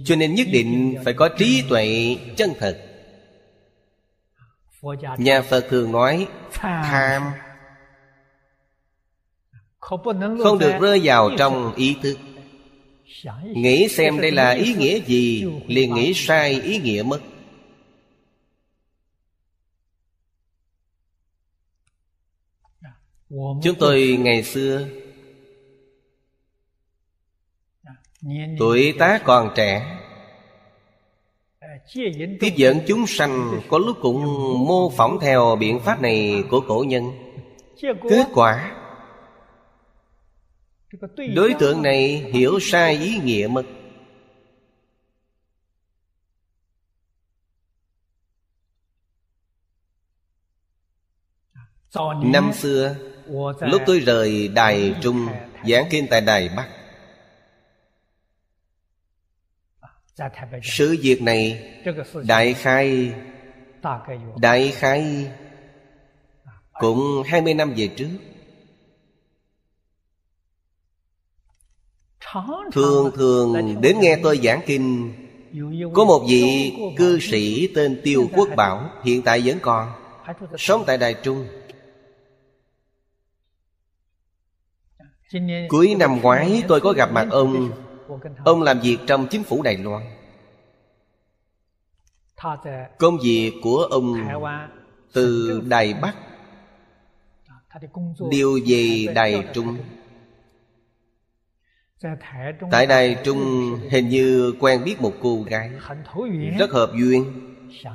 [0.05, 2.81] Cho nên nhất định phải có trí tuệ chân thật.
[5.17, 7.23] Nhà Phật thường nói, Tham
[10.43, 12.17] không được rơi vào trong ý thức.
[13.43, 17.19] Nghĩ xem đây là ý nghĩa gì Liền nghĩ sai ý nghĩa mất.
[23.63, 24.87] Chúng tôi ngày xưa
[28.59, 29.99] Tuổi tác còn trẻ
[32.39, 34.23] Tiếp dẫn chúng sanh Có lúc cũng
[34.67, 37.11] mô phỏng theo biện pháp này của cổ nhân.
[38.09, 38.84] Kết quả
[41.35, 43.63] Đối tượng này hiểu sai ý nghĩa mất.
[52.23, 52.95] Năm xưa,
[53.59, 55.27] Lúc tôi rời Đài Trung,
[55.69, 56.69] Giảng kinh tại Đài Bắc,
[60.63, 61.71] Sự việc này
[62.27, 63.13] Đại khai
[64.41, 65.31] Đại khai
[66.73, 68.09] Cũng 20 năm về trước.
[72.71, 75.13] Thường thường đến nghe tôi giảng kinh,
[75.93, 79.91] Có một vị cư sĩ tên Tiêu Quốc Bảo, Hiện tại vẫn còn,
[80.57, 81.47] Sống tại Đài Trung.
[85.69, 87.71] Cuối năm ngoái, tôi có gặp mặt ông.
[88.45, 90.03] Ông làm việc trong chính phủ Đài Loan.
[92.97, 94.13] Công việc của ông
[95.13, 96.15] từ Đài Bắc,
[98.29, 99.77] Điều về Đài Trung.
[102.71, 103.39] Tại Đài Trung
[103.91, 105.69] hình như quen biết một cô gái.
[106.59, 107.31] Rất hợp duyên.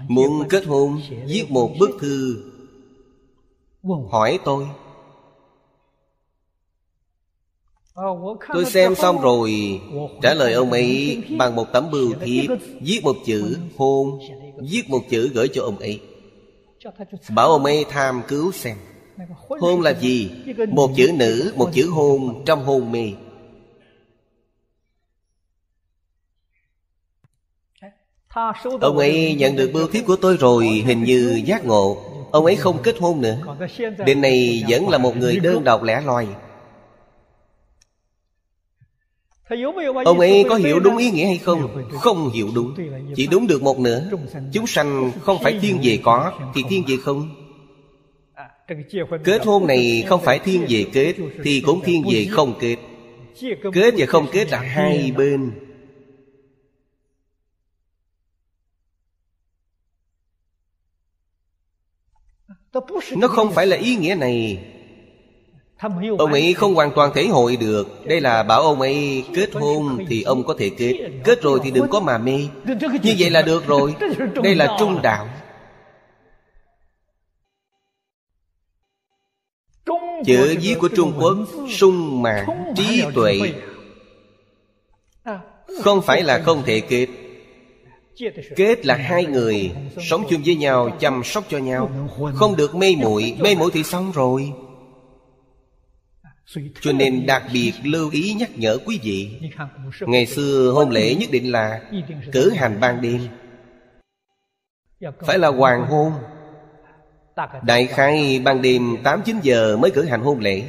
[0.09, 2.43] Muốn kết hôn Viết một bức thư.
[4.11, 4.67] Hỏi tôi.
[8.53, 9.81] Tôi xem xong rồi.
[10.23, 14.19] Trả lời ông ấy Bằng một tấm bưu thiếp Viết một chữ hôn
[14.71, 16.01] Viết một chữ gửi cho ông ấy.
[17.35, 18.77] Bảo ông ấy tham cứu xem.
[19.61, 20.31] Hôn là gì?
[20.69, 23.13] Một chữ nữ, một chữ hôn trong hôn mê
[28.81, 32.03] Ông ấy nhận được bưu thiếp của tôi rồi Hình như giác ngộ.
[32.31, 33.37] Ông ấy không kết hôn nữa.
[34.07, 36.27] Đến nay vẫn là một người đơn độc lẻ loi.
[40.05, 41.85] Ông ấy có hiểu đúng ý nghĩa hay không?
[41.93, 42.75] Không hiểu đúng.
[43.17, 44.03] Chỉ đúng được một nửa.
[44.53, 47.29] Chúng sanh không phải thiên về có Thì thiên về không?
[49.25, 51.15] Kết hôn này không phải thiên về kết
[51.45, 52.77] Thì cũng thiên về không kết.
[53.73, 55.51] Kết và không kết là hai bên
[63.17, 64.65] Nó không phải là ý nghĩa này.
[66.19, 68.07] Ông ấy không hoàn toàn thể hội được.
[68.07, 71.11] Đây là bảo ông ấy kết hôn Thì ông có thể kết.
[71.25, 72.39] Kết rồi thì đừng có mà mê.
[73.03, 73.95] Như vậy là được rồi.
[74.43, 75.29] Đây là trung đạo.
[80.27, 81.37] Chữ viết của Trung Quốc
[81.69, 82.47] Sung mãn
[82.77, 83.41] trí tuệ.
[85.83, 87.07] Không phải là không thể kết
[88.57, 89.71] Kết là hai người
[90.09, 91.91] Sống chung với nhau, Chăm sóc cho nhau.
[92.35, 94.53] Không được mê muội Mê muội thì xong rồi.
[96.81, 99.41] Cho nên đặc biệt lưu ý nhắc nhở quý vị,
[100.01, 101.81] Ngày xưa hôn lễ nhất định là
[102.33, 103.21] Cử hành ban đêm.
[105.21, 106.13] Phải là hoàng hôn.
[107.63, 110.63] Đại khai ban đêm 8-9 giờ mới cử hành hôn lễ.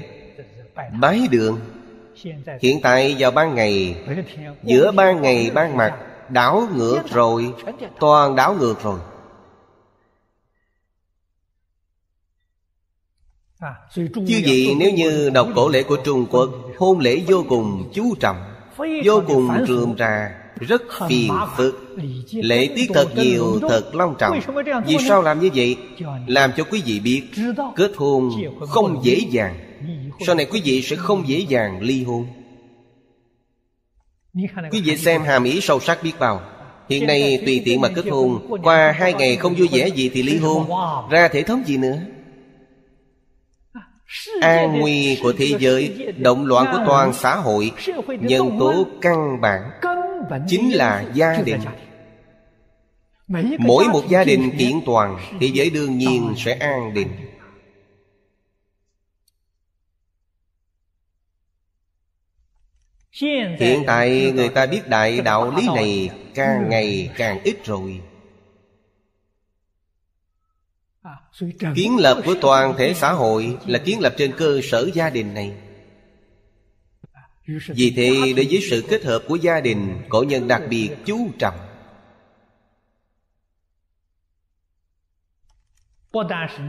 [1.01, 1.59] Bái đường.
[2.61, 3.95] Hiện tại vào ban ngày,
[4.63, 5.93] Giữa ban ngày, ban mặt
[6.31, 7.53] Đảo ngược rồi,
[7.99, 8.99] Toàn đảo ngược rồi.
[13.95, 18.15] Chứ gì nếu như đọc cổ lễ của Trung Quốc, Hôn lễ vô cùng chú
[18.19, 18.37] trọng,
[19.05, 21.97] Vô cùng rườm rà, Rất phiền phức,
[22.31, 24.39] Lễ tiết thật nhiều, thật long trọng.
[24.85, 25.77] Vì sao làm như vậy?
[26.27, 27.23] Làm cho quý vị biết,
[27.75, 28.29] Kết hôn
[28.69, 29.59] không dễ dàng.
[30.25, 32.27] Sau này quý vị sẽ không dễ dàng ly hôn.
[34.71, 36.41] Quý vị xem hàm ý sâu sắc biết bao.
[36.89, 38.57] Hiện nay tùy tiện mà kết hôn.
[38.63, 40.69] Qua hai ngày không vui vẻ gì thì ly hôn.
[41.09, 41.97] Ra thể thống gì nữa?
[44.41, 47.71] An nguy của thế giới động loạn của toàn xã hội.
[48.07, 49.61] nhân tố căn bản
[50.47, 51.59] chính là gia đình.
[53.59, 57.07] mỗi một gia đình kiện toàn thế giới đương nhiên sẽ an định
[63.11, 68.01] hiện tại người ta biết đại đạo lý này càng ngày càng ít rồi.
[71.75, 75.33] Kiến lập của toàn thể xã hội là kiến lập trên cơ sở gia đình
[75.33, 75.53] này.
[77.67, 81.29] Vì thế, đối với sự kết hợp của gia đình, cổ nhân đặc biệt chú
[81.39, 81.59] trọng.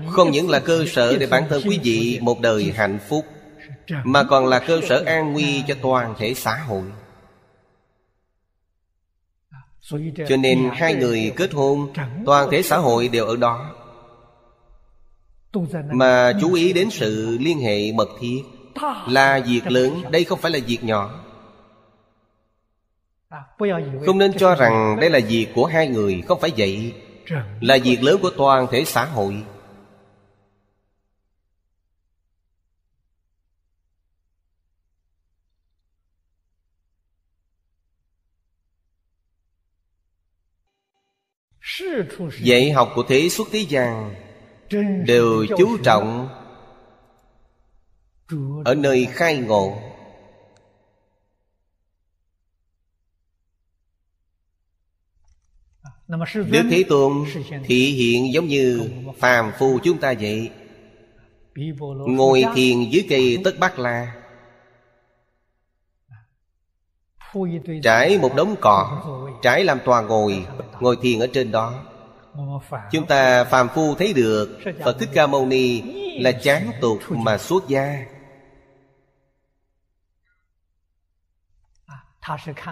[0.09, 3.27] Không những là cơ sở để bản thân quý vị một đời hạnh phúc
[4.05, 6.83] mà còn là cơ sở an nguy cho toàn thể xã hội.
[10.29, 11.93] Cho nên hai người kết hôn
[12.27, 13.71] toàn thể xã hội đều ở đó.
[15.93, 18.43] Mà chú ý đến sự liên hệ mật thiết
[19.09, 21.25] là việc lớn đây không phải là việc nhỏ.
[24.07, 26.95] Không nên cho rằng đây là việc của hai người không phải vậy.
[27.61, 29.43] Là việc lớn của toàn thể xã hội
[42.43, 44.15] dạy học của thế xuất thế gian
[45.07, 46.29] đều chú trọng
[48.65, 49.79] ở nơi khai ngộ.
[56.35, 57.25] Đức Thế Tôn
[57.65, 60.51] thị hiện giống như phàm phu chúng ta vậy,
[62.07, 64.22] Ngồi thiền dưới cây tất bát la
[67.83, 69.03] Trải một đống cỏ,
[69.43, 70.47] Trải làm tòa ngồi
[70.81, 71.75] Ngồi thiền ở trên đó.
[72.93, 75.83] Chúng ta phàm phu thấy được, Phật Thích Ca Mâu Ni
[76.21, 78.05] Là chán tục mà xuất gia.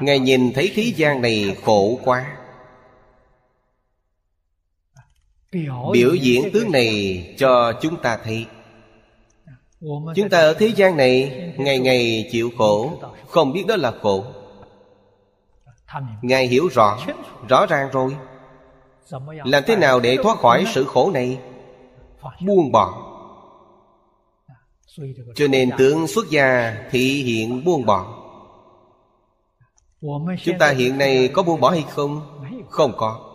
[0.00, 2.36] Ngài nhìn thấy thế gian này khổ quá.
[5.92, 8.46] Biểu diễn tướng này cho chúng ta thấy.
[10.16, 14.39] Chúng ta ở thế gian này, Ngày ngày chịu khổ, Không biết đó là khổ.
[16.22, 16.98] Ngài hiểu rõ
[17.48, 18.16] Rõ ràng rồi.
[19.44, 21.40] Làm thế nào để thoát khỏi sự khổ này?
[22.46, 23.06] Buông bỏ.
[25.34, 28.16] Cho nên tướng xuất gia thị hiện buông bỏ.
[30.44, 32.40] Chúng ta hiện nay có buông bỏ hay không?
[32.68, 33.30] Không có.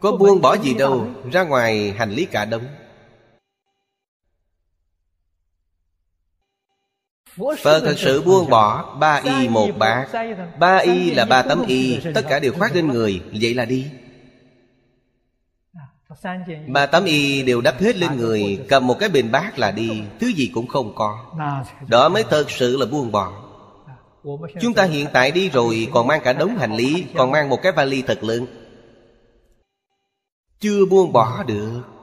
[0.00, 2.64] Có buông bỏ gì đâu, Ra ngoài hành lý cả đống.
[7.36, 10.06] Phật thật sự buông bỏ Ba y một bạc
[10.58, 13.22] Ba y là ba tấm y Tất cả đều khoác lên người.
[13.40, 13.86] Vậy là đi.
[16.66, 20.02] Ba tấm y đều đắp hết lên người Cầm một cái bình bát là đi.
[20.20, 21.18] Thứ gì cũng không có.
[21.88, 23.32] Đó mới thật sự là buông bỏ.
[24.60, 27.62] Chúng ta hiện tại đi rồi Còn mang cả đống hành lý Còn mang một
[27.62, 28.46] cái vali thật lớn.
[30.60, 31.93] Chưa buông bỏ được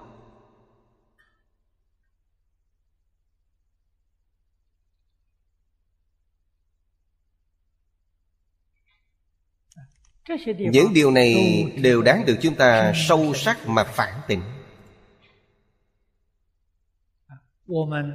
[10.71, 14.41] những điều này đều đáng được chúng ta sâu sắc mà phản tỉnh.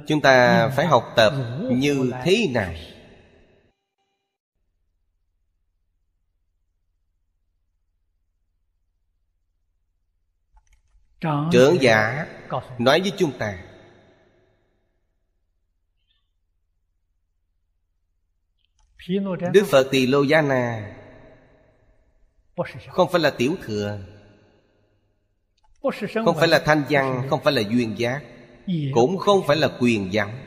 [0.07, 1.33] Chúng ta phải học tập
[1.71, 2.73] như thế nào?
[11.51, 12.27] Trưởng giả
[12.77, 13.63] nói với chúng ta,
[19.53, 20.93] đức phật tỳ lô gia na
[22.89, 23.99] không phải là tiểu thừa.
[26.25, 28.21] Không phải là thanh văn Không phải là duyên giác.
[28.93, 30.43] Cũng không phải là quyền văn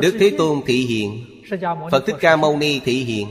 [0.00, 1.26] Đức Thế Tôn thị hiện
[1.90, 3.28] Phật Thích Ca Mâu Ni thị hiện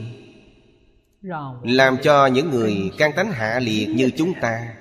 [1.62, 4.74] Làm cho những người can tánh hạ liệt như chúng ta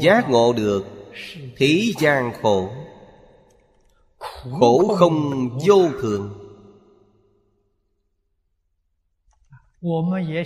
[0.00, 0.84] Giác ngộ được
[1.56, 2.70] Thế gian khổ.
[4.60, 6.38] Khổ không vô thường.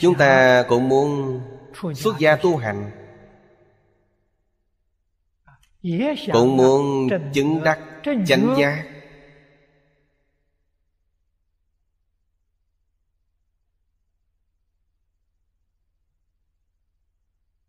[0.01, 1.41] Chúng ta cũng muốn
[1.95, 2.91] xuất gia tu hành.
[6.33, 7.79] Cũng muốn chứng đắc
[8.27, 8.95] chánh giác.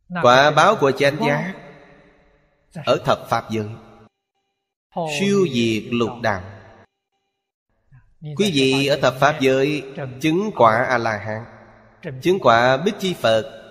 [0.10, 1.54] Quả báo của chánh giác.
[2.86, 3.70] Ở thập Pháp giới.
[5.20, 6.42] Siêu diệt lục đạo.
[8.22, 9.84] Quý vị ở thập Pháp giới
[10.22, 11.46] Chứng quả A-la-hán.
[12.22, 13.64] Chứng quả Bích Chi Phật.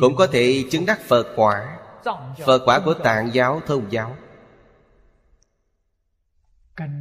[0.00, 1.78] Cũng có thể chứng đắc Phật quả.
[2.46, 4.16] Phật quả của tạng giáo thông giáo.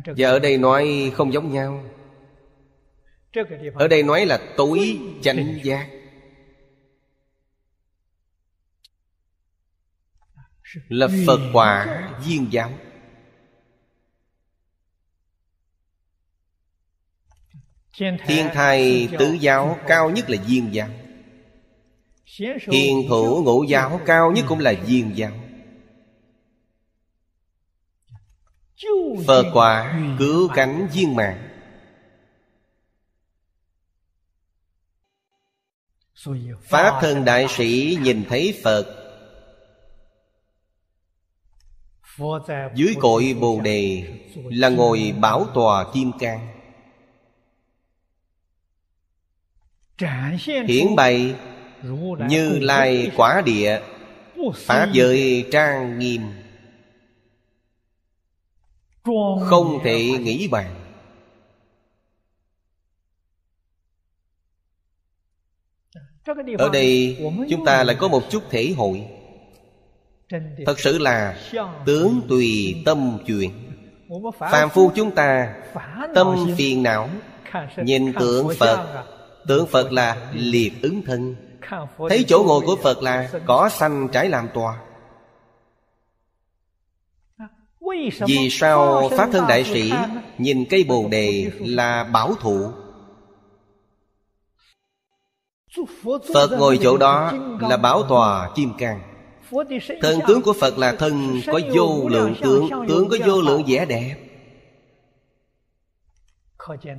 [0.06, 1.84] Và ở đây nói không giống nhau.
[3.76, 5.88] Ở đây nói là tối chánh giác
[10.74, 12.72] là phật quả viên giáo.
[18.26, 20.90] Thiên thai tứ giáo cao nhất là viên giáo.
[22.72, 25.32] Hiền thủ ngũ giáo cao nhất cũng là viên giáo.
[29.28, 31.44] Phật quả cứu cánh viên mạng
[36.62, 38.97] pháp thân đại sĩ nhìn thấy phật
[42.76, 44.04] dưới cội bồ đề
[44.36, 46.48] là ngồi bảo tòa kim cang.
[50.68, 51.36] Hiển bày
[52.30, 53.82] như lai quả địa,
[54.56, 56.22] pháp giới trang nghiêm.
[59.46, 60.84] Không thể nghĩ bàn.
[66.58, 67.18] Ở đây
[67.50, 69.17] chúng ta lại có một chút thể hội.
[70.66, 71.36] Thật sự là
[71.86, 73.52] tướng tùy tâm chuyện
[74.40, 75.54] Phạm phu chúng ta,
[76.16, 77.10] Tâm phiền não,
[77.78, 79.06] Nhìn tượng Phật.
[79.48, 81.36] Tượng Phật là liệt ứng thân.
[82.10, 84.78] Thấy chỗ ngồi của Phật là Cỏ xanh trái làm tòa.
[88.28, 89.94] Vì sao Pháp Thân Đại Sĩ
[90.38, 92.72] Nhìn cây bồ đề là bảo thụ?
[96.34, 99.07] Phật ngồi chỗ đó là bảo tòa kim cang
[100.02, 102.70] Thân tướng của Phật là thân có vô lượng tướng.
[102.88, 103.10] Tướng.
[103.10, 104.16] Có vô lượng vẻ đẹp.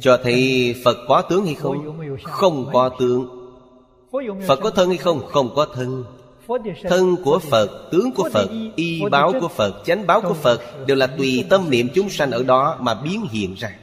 [0.00, 2.00] Cho thấy Phật có tướng hay không?
[2.22, 3.28] Không có tướng.
[4.46, 5.26] Phật có thân hay không?
[5.26, 6.04] Không có thân.
[6.82, 10.96] Thân của Phật, tướng của Phật, y báo của Phật, chánh báo của Phật Đều
[10.96, 13.78] là tùy tâm niệm chúng sanh ở đó mà biến hiện ra.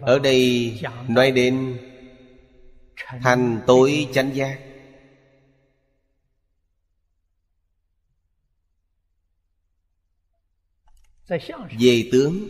[0.00, 0.72] Ở đây
[1.08, 1.78] nói đến
[3.22, 4.58] Thành tối chánh giác
[11.80, 12.48] về tướng.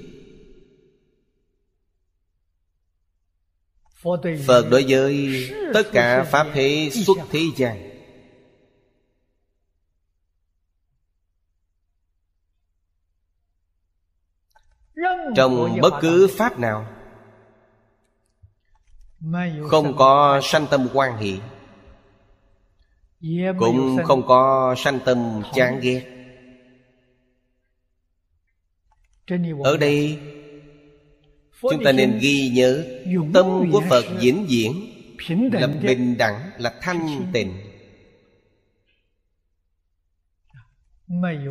[4.47, 7.91] Phật đối với tất cả pháp thế xuất thế gian.
[15.37, 16.87] Trong bất cứ pháp nào.
[19.68, 21.33] Không có sanh tâm quan hệ
[23.59, 26.20] cũng không có sanh tâm chán ghét
[29.62, 30.18] ở đây
[31.61, 32.85] chúng ta nên ghi nhớ
[33.35, 34.72] tâm của phật vĩnh viễn
[35.53, 37.53] là bình đẳng là thanh tịnh.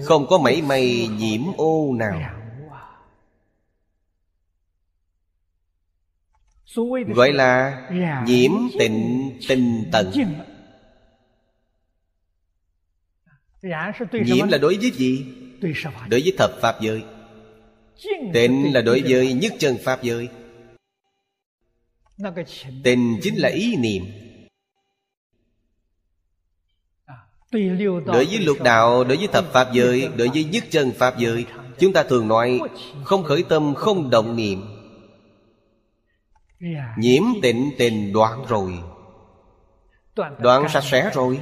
[0.05, 2.35] Không có mảy may nhiễm ô nào.
[7.15, 7.87] Gọi là
[8.25, 10.11] nhiễm tịnh tinh tận.
[14.11, 15.25] nhiễm là đối với gì?
[16.09, 17.03] Đối với thập pháp giới
[18.33, 20.27] tịnh là đối với nhất chân pháp giới.
[22.83, 24.03] Tịnh chính là ý niệm.
[28.05, 31.45] Đối với lục đạo đối với thập pháp giới đối với nhất chân pháp giới
[31.79, 32.59] chúng ta thường nói
[33.03, 34.65] không khởi tâm không động niệm.
[36.97, 38.73] Nhiễm tịnh tình đoạn rồi.
[40.39, 41.39] Đoạn sạch sẽ rồi.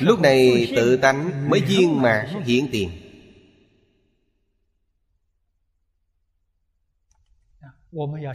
[0.00, 3.09] Lúc này tự tánh mới viên mãn hiện tiền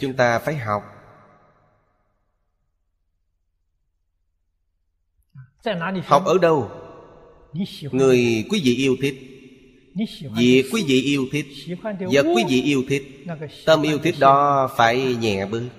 [0.01, 0.83] chúng ta phải học.
[6.05, 6.71] Học ở đâu?
[7.91, 9.15] Người quý vị yêu thích.
[10.35, 11.45] Việc quý vị yêu thích
[11.99, 13.03] Vật quý vị yêu thích.
[13.65, 15.69] Tâm yêu thích đó phải nhẹ bớt.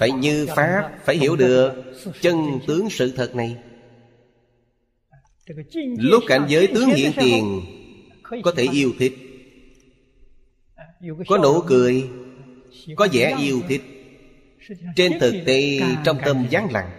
[0.00, 3.56] Phải như Pháp Phải hiểu được Chân tướng sự thật này
[5.98, 7.60] Lúc cảnh giới tướng hiện tiền
[8.42, 9.12] Có thể yêu thích.
[11.28, 12.08] Có nụ cười
[12.96, 13.82] Có vẻ yêu thích.
[14.96, 16.90] Trên thực tế trong tâm vắng lặng.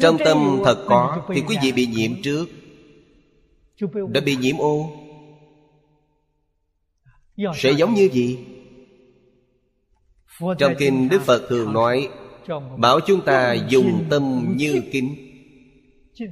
[0.00, 2.46] Trong tâm thật có thì quý vị bị nhiễm trước.
[4.08, 4.90] Đã bị nhiễm ô
[7.54, 8.38] sẽ giống như gì?
[10.58, 12.08] Trong kinh đức phật thường nói
[12.76, 15.14] bảo chúng ta dùng tâm như kính.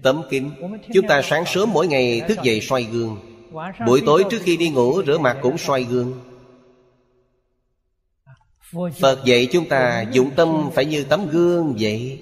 [0.02, 0.50] tấm kính.
[0.94, 3.16] chúng ta sáng sớm mỗi ngày thức dậy xoay gương.
[3.86, 6.20] buổi tối trước khi đi ngủ rửa mặt cũng xoay gương.
[9.00, 12.20] Phật dạy chúng ta dụng tâm phải như tấm gương vậy.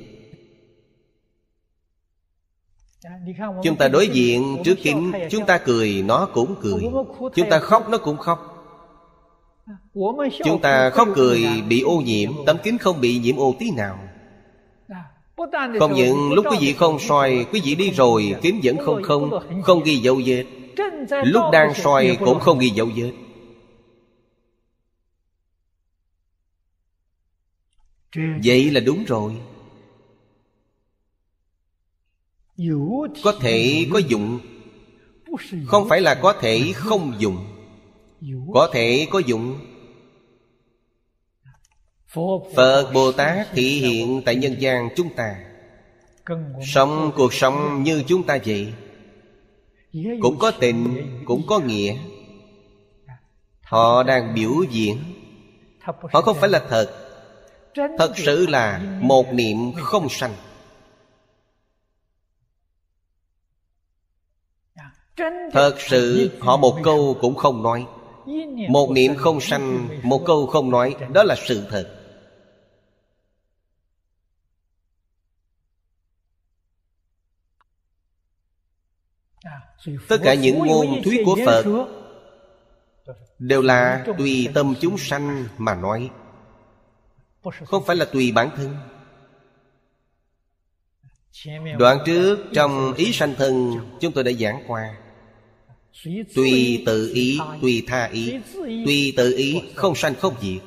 [3.62, 6.82] Chúng ta đối diện trước kính Chúng ta cười nó cũng cười.
[7.34, 8.53] Chúng ta khóc nó cũng khóc
[10.44, 12.32] Chúng ta khóc cười bị ô nhiễm.
[12.46, 13.98] Tấm kính không bị nhiễm ô tí nào.
[15.78, 19.30] Không những lúc quý vị không soi Quý vị đi rồi kính vẫn không không
[19.62, 20.44] Không ghi dấu vết.
[21.24, 23.12] Lúc đang soi cũng không ghi dấu vết.
[28.44, 29.32] Vậy là đúng rồi.
[33.24, 34.38] Có thể có dụng.
[35.66, 37.53] Không phải là có thể không dùng
[38.54, 39.58] có thể có dụng.
[42.54, 45.36] Phật bồ tát thị hiện tại nhân gian chúng ta.
[46.66, 48.72] Sống cuộc sống như chúng ta vậy.
[50.22, 51.96] Cũng có tình cũng có nghĩa.
[53.62, 54.98] Họ đang biểu diễn.
[56.12, 57.00] Họ không phải là thật.
[57.98, 60.34] Thật sự là một niệm không sanh.
[65.52, 67.86] Thật sự họ một câu cũng không nói
[68.68, 72.00] một niệm không sanh một câu không nói đó là sự thật.
[80.08, 81.64] Tất cả những ngôn thuyết của phật
[83.38, 86.10] đều là tùy tâm chúng sanh mà nói.
[87.64, 88.76] Không phải là tùy bản thân.
[91.78, 95.03] Đoạn trước trong ý sanh thân chúng tôi đã giảng qua
[96.34, 98.34] tùy tự ý tùy tha ý
[98.86, 100.62] tùy tự ý không sanh không diệt.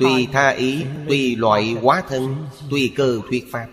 [0.00, 3.68] Tùy tha ý tùy loại hóa thân tùy cơ thuyết pháp.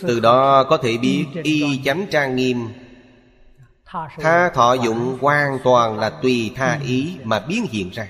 [0.00, 2.68] Từ đó có thể biết y chánh trang nghiêm.
[4.18, 8.08] Tha thọ dụng hoàn toàn là tùy tha ý mà biến hiện ra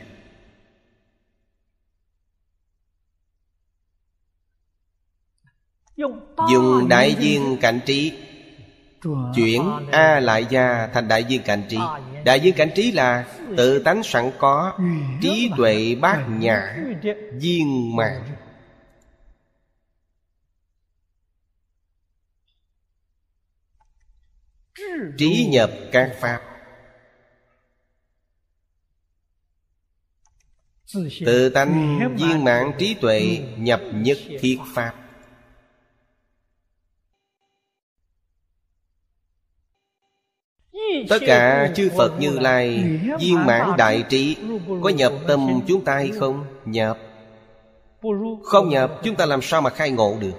[6.50, 8.12] Dùng đại viên cảnh trí.
[9.34, 11.78] Chuyển A lại gia thành đại viên cảnh trí.
[12.24, 13.26] Đại viên cảnh trí là
[13.56, 14.78] tự tánh sẵn có
[15.22, 16.76] Trí tuệ bát nhã
[17.32, 18.24] Viên mạng
[25.18, 26.40] Trí nhập các Pháp.
[31.26, 35.01] Tự tánh viên mạng trí tuệ Nhập nhất thiết Pháp
[41.08, 42.84] Tất cả chư Phật Như Lai,
[43.20, 44.36] Viên mãn đại trí,
[44.82, 46.44] Có nhập tâm chúng ta hay không?
[46.64, 46.98] Nhập.
[48.42, 50.32] Không nhập, chúng ta làm sao mà khai ngộ được?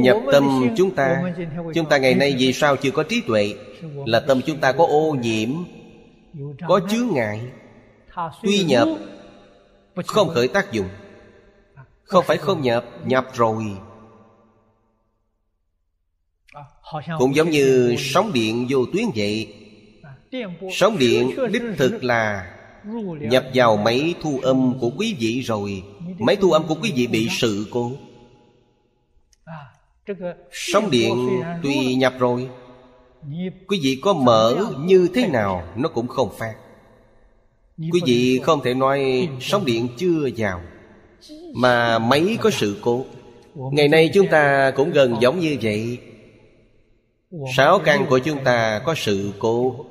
[0.00, 1.22] Nhập tâm chúng ta.
[1.74, 3.54] Chúng ta ngày nay vì sao chưa có trí tuệ?
[4.06, 5.50] Là tâm chúng ta có ô nhiễm,
[6.68, 7.40] Có chướng ngại.
[8.42, 8.88] Tuy nhập,
[10.06, 10.88] Không khởi tác dụng.
[12.04, 13.64] Không phải không nhập Nhập rồi
[17.18, 19.54] cũng giống như sóng điện vô tuyến vậy.
[20.72, 22.52] Sóng điện đích thực là
[23.20, 25.82] Nhập vào máy thu âm của quý vị rồi.
[26.18, 27.92] Máy thu âm của quý vị bị sự cố.
[30.52, 31.28] Sóng điện
[31.62, 32.48] tuy nhập rồi.
[33.68, 36.54] Quý vị có mở như thế nào Nó cũng không phát.
[37.78, 40.60] Quý vị không thể nói sóng điện chưa vào
[41.54, 43.04] Mà máy có sự cố.
[43.54, 45.98] Ngày nay chúng ta cũng gần giống như vậy
[47.56, 49.84] Sáu căn của chúng ta có sự cố.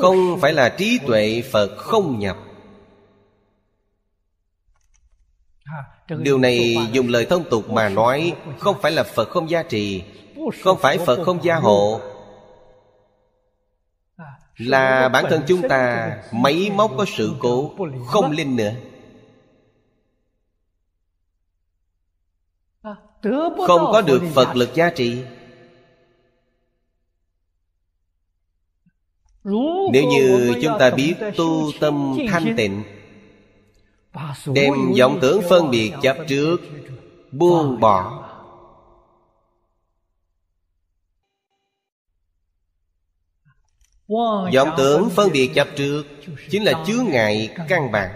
[0.00, 2.36] Không phải là trí tuệ Phật không nhập.
[6.08, 10.04] Điều này dùng lời thông tục mà nói, Không phải là Phật không gia trì,
[10.62, 12.00] Không phải Phật không gia hộ.
[14.56, 17.72] Là bản thân chúng ta, Máy móc có sự cố,
[18.06, 18.72] Không linh nữa.
[23.66, 25.22] Không có được Phật lực gia trì.
[29.92, 32.82] Nếu như chúng ta biết tu tâm thanh tịnh
[34.46, 36.56] Đem vọng tưởng phân biệt chấp trước
[37.32, 38.30] Buông bỏ.
[44.54, 46.04] vọng tưởng phân biệt chấp trước
[46.50, 48.10] Chính là chướng ngại căn bản.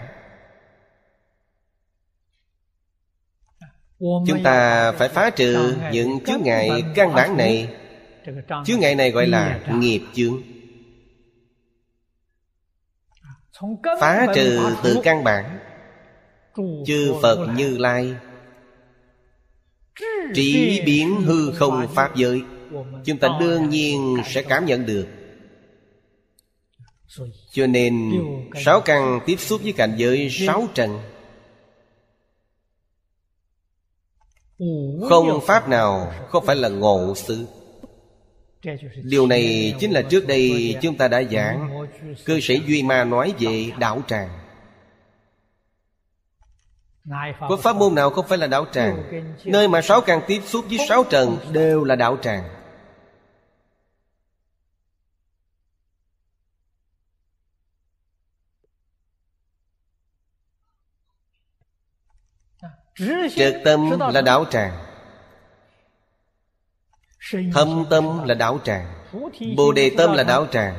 [3.99, 7.73] Chúng ta phải phá trừ những chướng ngại căn bản này.
[8.65, 10.41] Chướng ngại này gọi là nghiệp chướng
[13.99, 15.59] phá trừ từ căn bản
[16.85, 18.15] chư phật như lai.
[20.33, 22.41] Trí biến hư không pháp giới
[23.05, 25.07] chúng ta đương nhiên sẽ cảm nhận được.
[27.51, 28.11] Cho nên
[28.65, 30.99] sáu căn tiếp xúc với cảnh giới sáu trần
[35.09, 37.45] không pháp nào không phải là ngộ sự
[39.03, 41.87] Điều này chính là trước đây chúng ta đã giảng,
[42.25, 44.29] Cư sĩ Duy Ma nói về đạo tràng.
[47.39, 49.23] Có pháp môn nào không phải là đạo tràng?
[49.45, 52.43] Nơi mà sáu căn tiếp xúc với sáu trần Đều là đạo tràng.
[63.35, 64.88] Trực tâm là đạo tràng.
[67.53, 68.85] Thâm tâm là đạo tràng.
[69.57, 70.75] Bồ đề tâm là đạo tràng.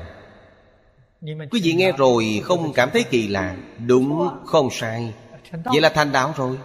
[1.50, 5.14] Quý vị nghe rồi không cảm thấy kỳ lạ Đúng không sai.
[5.64, 6.58] Vậy là thành đạo rồi.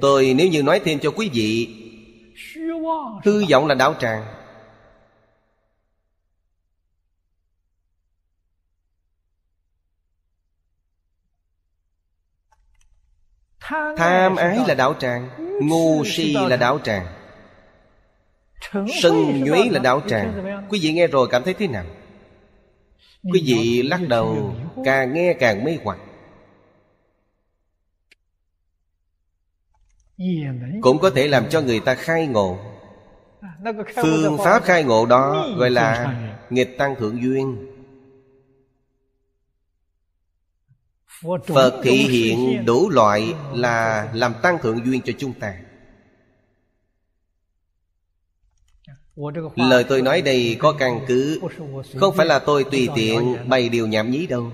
[0.00, 1.68] Tôi nếu như nói thêm cho quý vị
[3.24, 4.43] Hư vọng là đạo tràng
[13.96, 15.28] Tham ái là đạo tràng
[15.62, 17.06] Ngu si là đạo tràng.
[19.02, 20.44] Sân nhuế là đạo tràng.
[20.68, 21.84] Quý vị nghe rồi cảm thấy thế nào?
[23.32, 24.54] Quý vị lắc đầu
[24.84, 25.98] Càng nghe càng mê hoặc.
[30.82, 32.58] Cũng có thể làm cho người ta khai ngộ.
[33.94, 36.16] Phương pháp khai ngộ đó Gọi là
[36.50, 37.73] nghịch tăng thượng duyên
[41.22, 45.54] Phật thị hiện đủ loại là làm tăng thượng duyên cho chúng ta.
[49.56, 51.40] Lời tôi nói đây có căn cứ.
[51.96, 54.50] Không phải là tôi tùy tiện bày điều nhảm nhí đâu.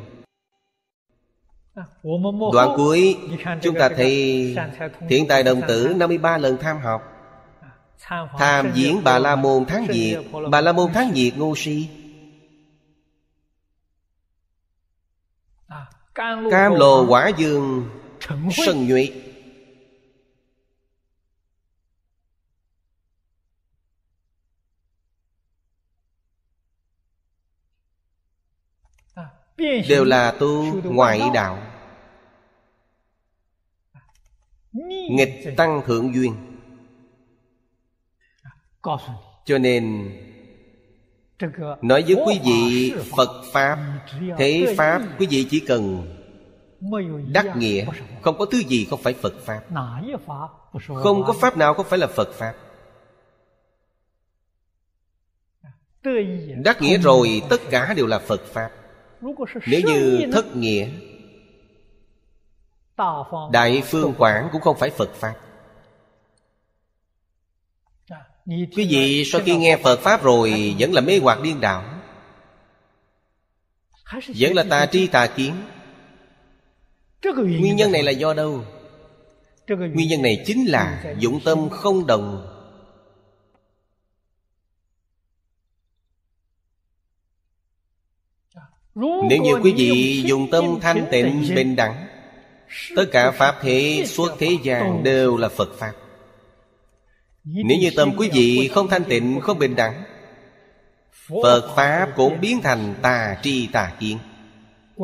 [2.52, 3.16] Đoạn cuối
[3.62, 4.56] Chúng ta thấy
[5.08, 7.02] Thiện tài đồng tử 53 lần tham học.
[8.38, 10.18] Tham diễn Bà La Môn Tháng Diệt.
[10.50, 11.88] Bà La Môn Tháng Diệt ngu si
[16.14, 17.90] cam lồ quả dương
[18.66, 19.08] sân nhuệ.
[29.88, 31.62] Đều là tu ngoại đạo.
[35.10, 36.36] Nghịch tăng thượng duyên.
[39.44, 40.12] Cho nên
[41.82, 43.78] nói với quý vị phật pháp
[44.38, 46.06] thế pháp quý vị chỉ cần
[47.32, 47.86] đắc nghĩa
[48.22, 49.60] không có thứ gì không phải phật pháp.
[50.94, 52.54] Không có pháp nào không phải là phật pháp.
[56.64, 58.70] Đắc nghĩa rồi tất cả đều là phật pháp.
[59.66, 60.88] Nếu như thất nghĩa
[63.52, 65.34] đại phương quảng cũng không phải phật pháp
[68.50, 71.84] quý vị sau khi nghe phật pháp rồi vẫn là mê hoặc điên đảo.
[74.38, 75.54] Vẫn là tà tri tà kiến.
[77.22, 78.64] Nguyên nhân này là do đâu?
[79.68, 82.46] Nguyên nhân này chính là dụng tâm không đồng.
[88.94, 92.06] Nếu như quý vị dùng tâm thanh tịnh bình đẳng
[92.96, 95.92] tất cả pháp thế suốt thế gian đều là phật pháp
[97.54, 100.02] nếu như tâm quý vị không thanh tịnh, không bình đẳng,
[101.42, 104.18] phật pháp cũng biến thành tà tri tà kiến.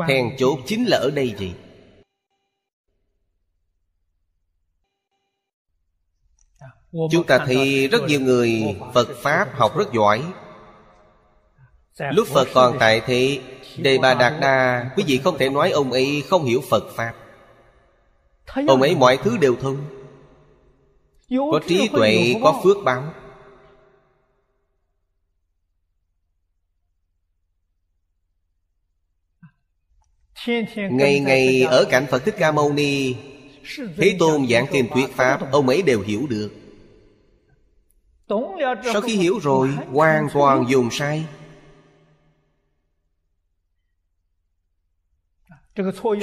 [0.09, 1.55] Hèn chốt chính là ở đây gì
[7.11, 10.23] chúng ta thấy rất nhiều người phật pháp học rất giỏi.
[11.99, 13.41] Lúc phật còn tại thì
[13.77, 17.15] đề bà đạt đa, quý vị không thể nói ông ấy không hiểu phật pháp.
[18.67, 19.96] Ông ấy mọi thứ đều thông
[21.31, 23.13] có trí tuệ có phước báo.
[30.91, 33.15] Ngày ngày ở cạnh phật thích ca mâu ni
[33.97, 36.51] thế tôn giảng kinh thuyết pháp ông ấy đều hiểu được.
[38.93, 41.27] Sau khi hiểu rồi hoàn toàn dùng sai.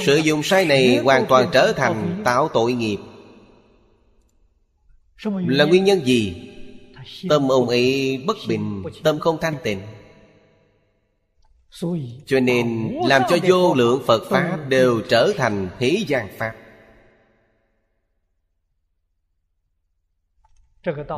[0.05, 2.97] Sự dùng sai này hoàn toàn trở thành tạo tội nghiệp
[5.31, 6.49] là nguyên nhân gì?
[7.29, 9.81] Tâm ông ấy bất bình, tâm không thanh tịnh.
[12.25, 16.55] Cho nên làm cho vô lượng phật pháp đều trở thành thế gian pháp.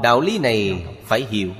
[0.03, 1.51] Đạo lý này phải hiểu.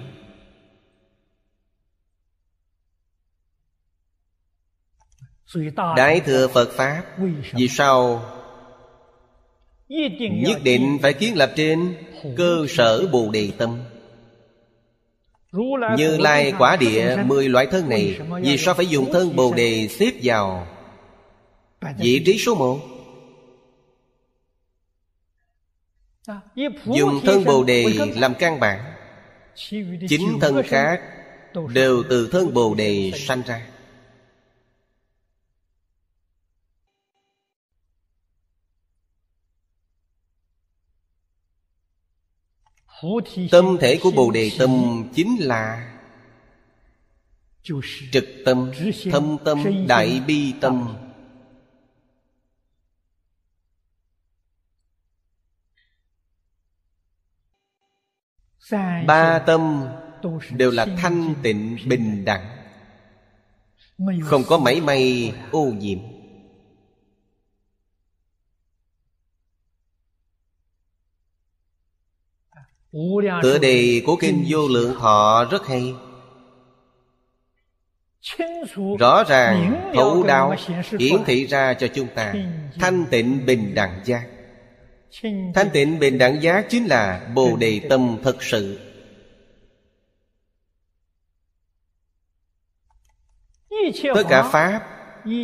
[5.75, 7.03] Đại thừa phật pháp,
[7.53, 8.25] vì sao
[10.31, 11.95] nhất định phải kiến lập trên
[12.37, 13.79] cơ sở bồ đề tâm.
[15.97, 19.87] Như lai quả địa mười loại thân này vì sao phải dùng thân bồ đề
[19.87, 20.67] xếp vào?
[21.97, 22.79] Vị trí số một.
[26.85, 27.85] Dùng thân bồ đề
[28.15, 28.79] làm căn bản.
[30.09, 31.01] chính thân khác
[31.73, 33.61] đều từ thân bồ đề sanh ra
[43.51, 45.91] Tâm thể của Bồ Đề Tâm chính là
[48.11, 48.71] Trực tâm,
[49.11, 50.95] thâm tâm, đại bi tâm.
[59.07, 59.85] Ba tâm
[60.51, 62.57] đều là thanh tịnh bình đẳng
[64.23, 66.14] Không có mảy may ô nhiễm.
[73.41, 75.93] Tựa đề của Kinh Vô Lượng Thọ rất hay.
[78.99, 80.55] Rõ ràng thấu đạo
[80.99, 82.33] Hiển thị ra cho chúng ta.
[82.79, 84.27] Thanh tịnh bình đẳng giác.
[85.55, 88.79] Thanh tịnh bình đẳng giác Chính là Bồ Đề Tâm thật sự.
[94.15, 94.81] Tất cả Pháp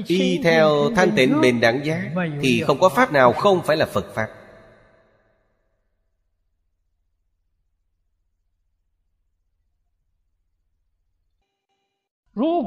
[0.07, 3.85] Y theo thanh tịnh bình đẳng giác Thì không có Pháp nào không phải là
[3.85, 4.27] Phật Pháp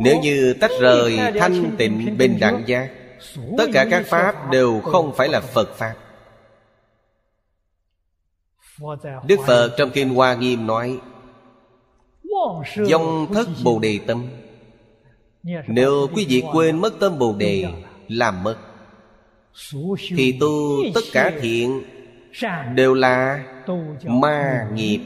[0.00, 2.90] Nếu như tách rời thanh tịnh bình đẳng giác
[3.58, 5.94] Tất cả các Pháp đều không phải là Phật Pháp.
[9.26, 10.98] Đức Phật trong Kinh Hoa Nghiêm nói
[12.76, 14.28] Dông thất Bồ Đề Tâm.
[15.66, 17.64] Nếu quý vị quên mất tâm Bồ Đề
[18.08, 18.56] Làm mất.
[20.16, 21.82] Thì tu tất cả thiện
[22.74, 23.44] Đều là
[24.04, 25.00] ma nghiệp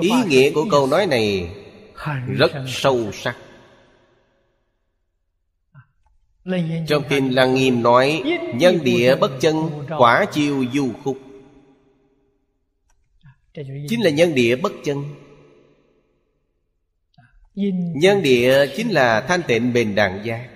[0.00, 1.50] ý nghĩa của câu nói này
[2.28, 3.36] rất sâu sắc.
[6.88, 8.22] Trong kinh lăng nghiêm nói
[8.54, 9.56] nhân địa bất chân
[9.98, 11.18] quả chiêu du khúc.
[13.88, 15.04] Chính là nhân địa bất chân.
[17.94, 20.48] Nhân địa chính là thanh tịnh bền đẳng giác.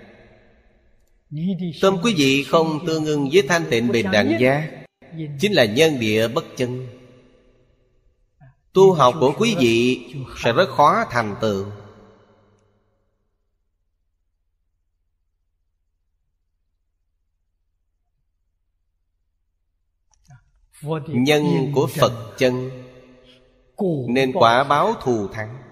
[1.80, 4.70] Tâm quý vị không tương ưng với thanh tịnh bền đẳng giác
[5.40, 6.86] chính là nhân địa bất chân
[8.72, 10.06] tu học của quý vị
[10.38, 11.66] sẽ rất khó thành tựu.
[21.08, 22.70] Nhân của phật chân
[24.08, 25.62] nên quả báo thù thắng.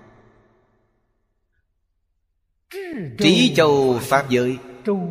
[3.18, 4.58] Trí châu pháp giới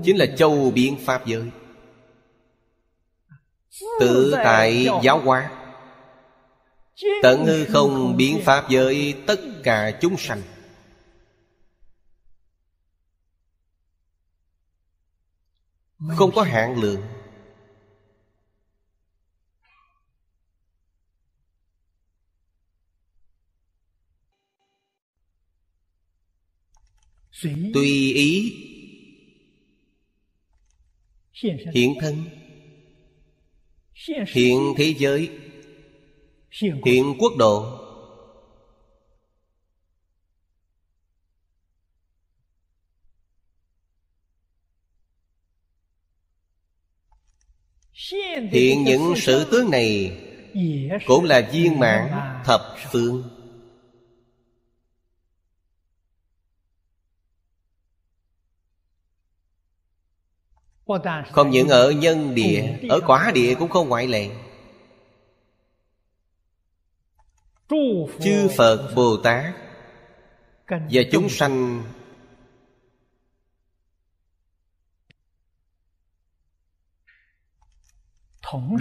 [0.04, 1.52] chính là châu biến pháp giới.
[4.00, 5.57] Tự tại giáo hóa
[7.22, 10.42] tận hư không biến pháp giới, tất cả chúng sanh.
[16.16, 17.02] Không có hạn lượng.
[27.74, 28.64] Tùy ý
[31.74, 32.26] hiện thân,
[34.28, 35.47] hiện thế giới
[36.62, 37.84] hiện quốc độ.
[48.52, 50.18] Hiện những sự tướng này
[51.06, 52.12] cũng là viên mãn
[52.46, 53.24] thập phương.
[61.32, 64.30] Không những ở nhân địa Ở quả địa cũng không ngoại lệ
[68.24, 69.56] Chư Phật Bồ Tát
[70.70, 71.84] Và chúng sanh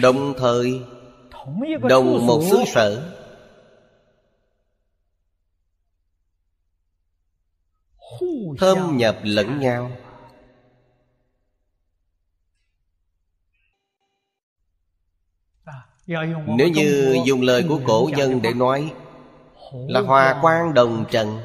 [0.03, 0.81] Đồng thời
[1.89, 3.13] Đồng một xứ sở.
[8.59, 9.91] Thâm nhập lẫn nhau
[16.07, 18.93] Nếu như dùng lời của cổ nhân để nói
[19.89, 21.39] Là hòa quan đồng trần,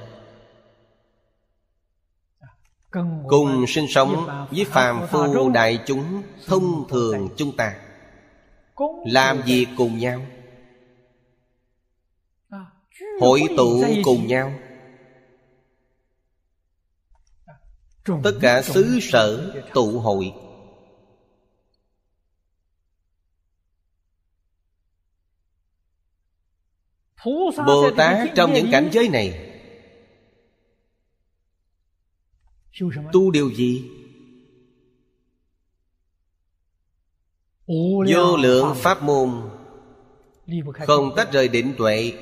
[3.27, 7.75] Cùng sinh sống với phàm phu đại chúng Thông thường chúng ta,
[9.05, 10.21] Làm việc cùng nhau?
[13.21, 14.53] Hội tụ cùng nhau.
[18.05, 20.33] Tất cả xứ sở tụ hội.
[27.25, 29.47] Bồ Tát trong những cảnh giới này.
[33.13, 33.89] Tu điều gì?
[38.15, 39.49] Vô lượng pháp môn.
[40.73, 42.13] Không tách rời định tuệ.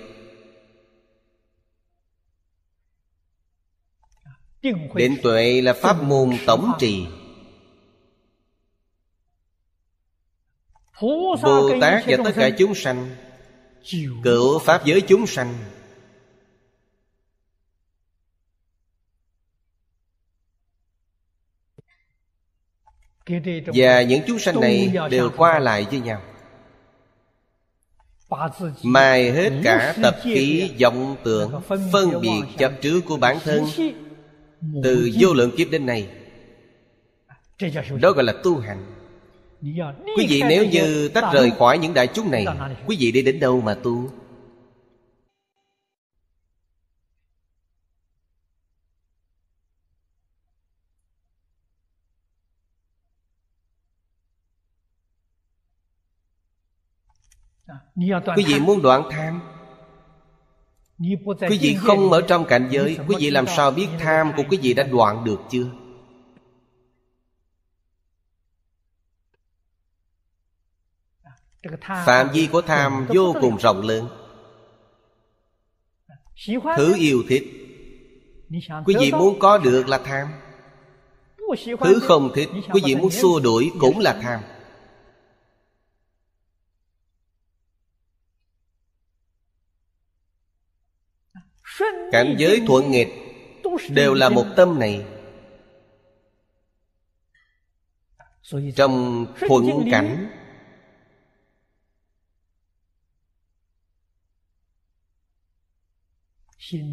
[4.94, 7.06] Định tuệ là pháp môn tổng trì.
[11.02, 13.29] Bồ Tát và tất cả chúng sanh
[14.24, 15.54] Cựu Pháp giới chúng sanh.
[23.74, 26.22] Và những chúng sanh này đều qua lại với nhau.
[28.84, 33.66] Mài hết cả tập khí, vọng tưởng, Phân biệt chấp trước của bản thân.
[34.84, 36.10] Từ vô lượng kiếp đến nay,
[38.02, 38.99] Đó gọi là tu hành.
[39.62, 42.46] Quý vị nếu như tách rời khỏi những đại chúng này
[42.88, 44.10] Quý vị đi đến đâu mà tu?
[58.36, 59.42] Quý vị muốn đoạn tham?
[61.50, 64.58] Quý vị không ở trong cảnh giới Quý vị làm sao biết tham của quý
[64.62, 65.89] vị đã đoạn được chưa
[72.06, 74.08] phạm vi của tham vô cùng rộng lớn.
[76.78, 77.44] thứ yêu thích.
[78.86, 80.28] quý vị muốn có được là tham.
[81.80, 84.42] thứ không thích quý vị muốn xua đuổi cũng là tham.
[92.12, 93.14] cảnh giới thuận nghịch
[93.90, 95.06] đều là một tâm này.
[98.76, 100.30] trong thuận cảnh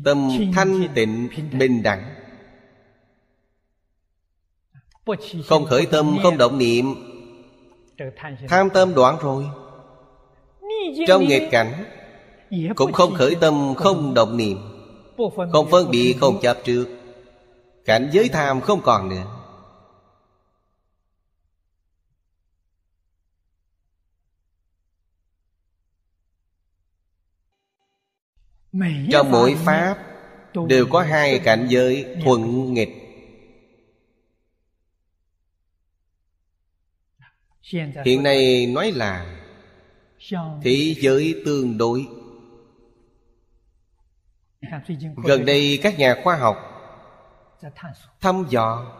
[0.04, 1.28] Tâm thanh tịnh
[1.58, 2.14] bình đẳng.
[5.44, 6.94] Không khởi tâm, không động niệm.
[8.48, 9.44] Tham tâm đoạn rồi.
[11.08, 11.84] Trong nghịch cảnh,
[12.76, 14.58] Cũng không khởi tâm, không động niệm.
[15.52, 16.86] Không phân biệt, không chấp trước.
[17.84, 19.35] Cảnh giới tham không còn nữa.
[29.10, 29.98] Trong mỗi Pháp
[30.68, 32.88] Đều có hai cảnh giới thuận nghịch.
[38.04, 39.42] Hiện nay nói là
[40.62, 42.06] Thế giới tương đối.
[45.24, 46.56] Gần đây các nhà khoa học
[48.20, 48.92] Thăm dò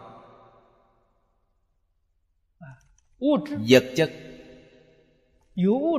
[3.69, 4.11] Vật chất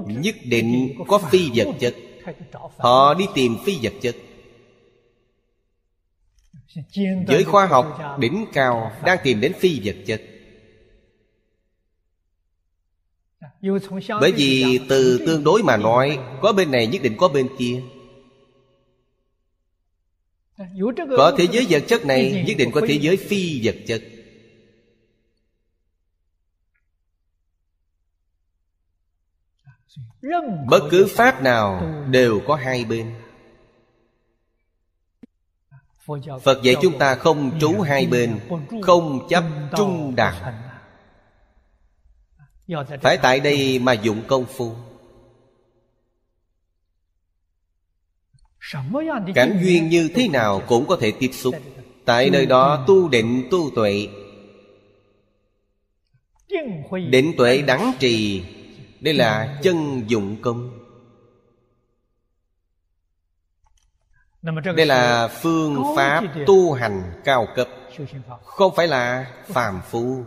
[0.07, 1.95] Nhất định có phi vật chất
[2.79, 4.17] Họ đi tìm phi vật chất.
[7.29, 10.23] Giới khoa học đỉnh cao Đang tìm đến phi vật chất.
[14.21, 17.83] Bởi vì từ tương đối mà nói Có bên này nhất định có bên kia.
[21.17, 24.03] Có thế giới vật chất này Nhất định có thế giới phi vật chất
[30.66, 33.15] Bất cứ pháp nào đều có hai bên.
[36.43, 38.40] Phật dạy chúng ta không trú hai bên,
[38.82, 39.44] Không chấp
[39.77, 40.52] trung đạo
[43.02, 44.73] Phải tại đây mà dụng công phu.
[49.35, 51.55] Cảnh duyên như thế nào cũng có thể tiếp xúc.
[52.05, 54.09] Tại nơi đó tu định tu tuệ.
[57.10, 58.44] Định tuệ đắng trì.
[59.01, 60.79] Đây là chân dụng công.
[64.77, 67.69] Đây là phương pháp tu hành cao cấp.
[68.45, 70.25] Không phải là phàm phu.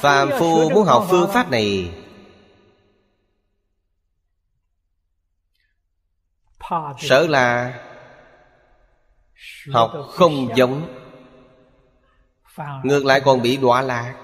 [0.00, 1.94] Phàm phu muốn học phương pháp này.
[6.98, 7.80] Sợ là
[9.72, 10.99] Học không giống
[12.84, 14.14] Ngược lại còn bị đọa lạc.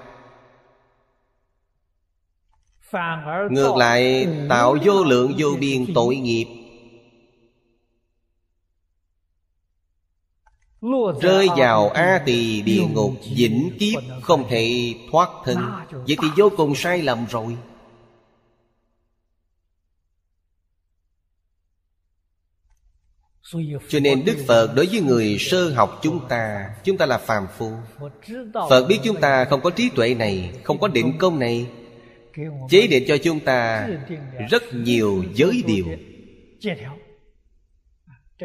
[3.49, 6.45] Ngược lại tạo vô lượng vô biên tội nghiệp.
[11.21, 15.57] Rơi vào A tỳ địa ngục Vĩnh kiếp không thể thoát thân.
[15.91, 17.57] Vậy thì vô cùng sai lầm rồi
[23.89, 27.47] Cho nên Đức Phật đối với người sơ học chúng ta Chúng ta là phàm
[27.57, 27.71] phu.
[28.69, 31.67] Phật biết chúng ta không có trí tuệ này, Không có định công này.
[32.69, 33.87] Chế định cho chúng ta
[34.49, 35.85] Rất nhiều giới điều.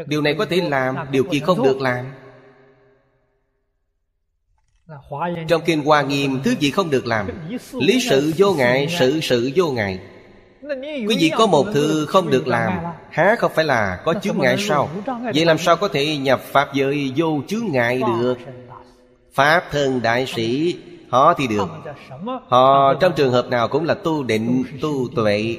[0.07, 2.07] Điều này có thể làm Điều kia không được làm.
[5.49, 7.29] Trong Kinh Hoa Nghiêm, Thứ gì không được làm?
[7.73, 10.01] Lý sự vô ngại, Sự sự vô ngại.
[11.09, 12.79] Quý vị có một thứ không được làm
[13.11, 14.89] Há không phải là có chướng ngại sao?
[15.35, 18.35] Vậy làm sao có thể nhập Pháp giới vô chướng ngại được?
[19.33, 20.77] Pháp thân đại sĩ
[21.11, 21.69] Họ thì được.
[22.49, 25.57] Họ trong trường hợp nào cũng là tu định, tu tuệ.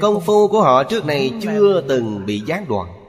[0.00, 3.03] Công phu của họ trước này chưa từng bị gián đoạn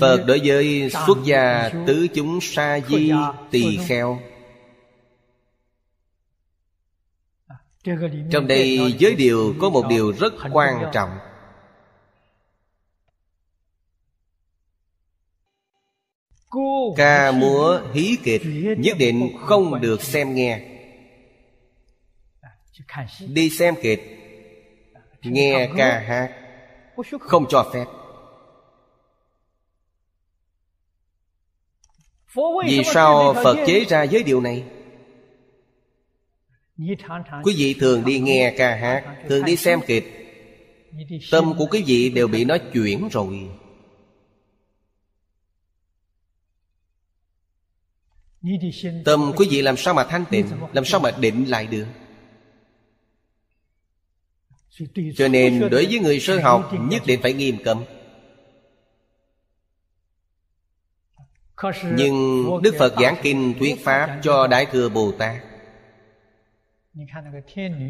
[0.00, 3.12] Phật đối với xuất gia tứ chúng sa di
[3.50, 4.20] tỳ kheo.
[8.30, 11.10] Trong đây giới điều có một điều rất quan trọng.
[16.96, 18.42] Ca múa hí kịch
[18.78, 20.60] Nhất định không được xem nghe.
[23.26, 24.18] Đi xem kịch
[25.22, 26.30] Nghe ca hát
[27.20, 27.84] Không cho phép
[32.66, 34.64] Vì sao Phật chế ra giới điều này?
[37.42, 40.04] Quý vị thường đi nghe ca hát Thường đi xem kịch.
[41.30, 43.48] Tâm của quý vị đều bị nó chuyển rồi.
[49.04, 51.86] Tâm quý vị làm sao mà thanh tịnh Làm sao mà định lại được?
[55.16, 57.84] Cho nên đối với người sơ học Nhất định phải nghiêm cấm
[61.94, 65.36] Nhưng Đức Phật giảng kinh thuyết Pháp cho Đại Thừa Bồ Tát.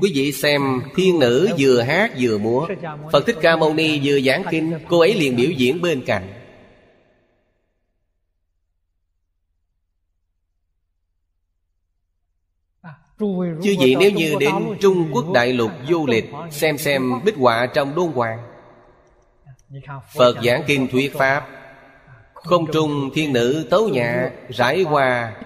[0.01, 0.63] Quý vị xem,
[0.97, 2.69] thiên nữ vừa hát vừa múa.
[3.13, 6.33] Phật Thích Ca Mâu Ni vừa giảng kinh, Cô ấy liền biểu diễn bên cạnh.
[13.63, 17.67] Chư vị nếu như đến Trung Quốc Đại Lục du lịch, Xem xem bích họa
[17.67, 18.39] trong đôn hoàng.
[20.15, 21.62] Phật giảng kinh thuyết Pháp
[22.45, 25.37] không trung thiên nữ tấu nhạc, Rải hoa,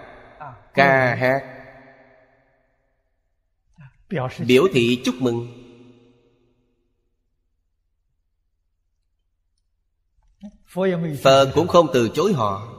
[0.74, 1.43] Ca hát.
[4.47, 5.62] Biểu thị chúc mừng.
[11.23, 12.73] Phật cũng không từ chối họ.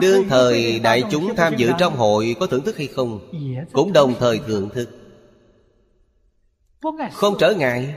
[0.00, 3.30] Đương thời đại chúng tham dự trong hội Có thưởng thức hay không,
[3.72, 4.88] Cũng đồng thời thưởng thức.
[7.12, 7.94] Không trở ngại.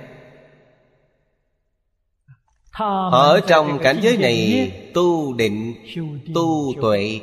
[2.76, 5.76] Họ ở trong cảnh giới này Tu định
[6.36, 7.20] Tu tuệ.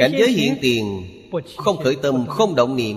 [0.00, 1.02] Cảnh giới hiện tiền
[1.56, 2.96] Không khởi tâm Không động niệm.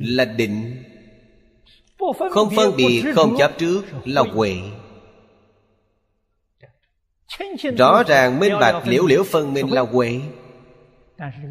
[0.00, 0.82] Là định.
[2.30, 4.56] Không phân biệt Không chấp trước Là huệ.
[7.78, 10.20] Rõ ràng minh bạch liễu liễu phân minh là huệ.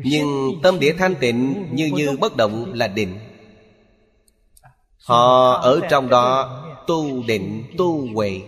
[0.03, 3.28] Nhưng tâm địa thanh tịnh Như như bất động là định
[5.09, 8.41] Họ ở trong đó tu định tu huệ.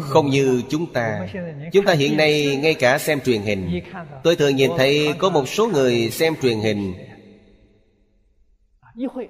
[0.00, 1.28] Không như chúng ta.
[1.72, 3.80] Chúng ta hiện nay ngay cả xem truyền hình.
[4.22, 6.94] Tôi thường nhìn thấy có một số người xem truyền hình.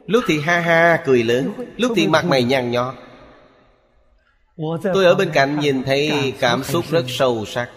[0.06, 1.52] Lúc thì ha ha cười lớn.
[1.76, 2.94] Lúc thì mặt mày nhăn nhó.
[4.94, 7.70] Tôi ở bên cạnh nhìn thấy cảm xúc rất sâu sắc.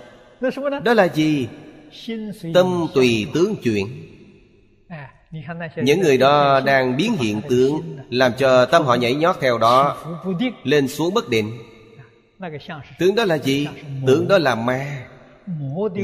[0.83, 1.47] Đó là gì?
[2.53, 3.87] Tâm tùy tướng chuyển
[5.83, 9.97] Những người đó đang biến hiện tướng, Làm cho tâm họ nhảy nhót theo đó,
[10.63, 11.57] Lên xuống bất định.
[12.99, 13.67] Tướng đó là gì?
[14.07, 15.05] Tướng đó là ma.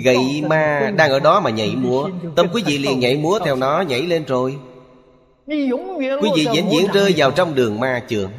[0.03, 2.09] Gậy ma đang ở đó mà nhảy múa.
[2.35, 4.57] Tâm quý vị liền nhảy múa theo nó, nhảy lên rồi.
[6.21, 8.31] Quý vị vĩnh viễn rơi vào trong đường ma trường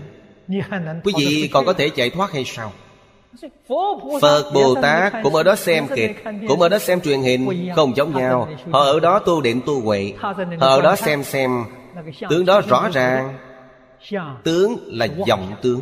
[1.05, 2.73] Quý vị còn có thể chạy thoát hay sao?
[4.21, 7.97] Phật Bồ Tát cũng ở đó xem kịch Cũng ở đó xem truyền hình, Không
[7.97, 8.49] giống nhau.
[8.71, 10.13] Họ ở đó tu định tu huệ,
[10.59, 11.65] Họ ở đó xem xem.
[12.31, 13.39] Tướng đó rõ ràng.
[14.45, 15.81] Tướng là vọng tướng,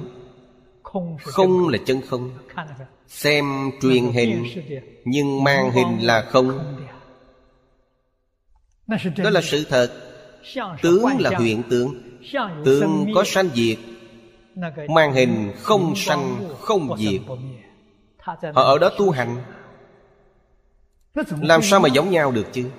[1.23, 2.31] Không là chân không.
[3.07, 3.45] Xem
[3.83, 4.45] truyền hình,
[5.05, 6.77] Nhưng mang hình là không.
[9.17, 9.89] Đó là sự thật.
[10.83, 11.95] Tướng là huyện tướng.
[12.65, 13.79] Tướng có sanh diệt
[14.89, 17.21] Mang hình không sanh không diệt.
[18.55, 19.37] Họ ở đó tu hành.
[21.41, 22.71] Làm sao mà giống nhau được chứ?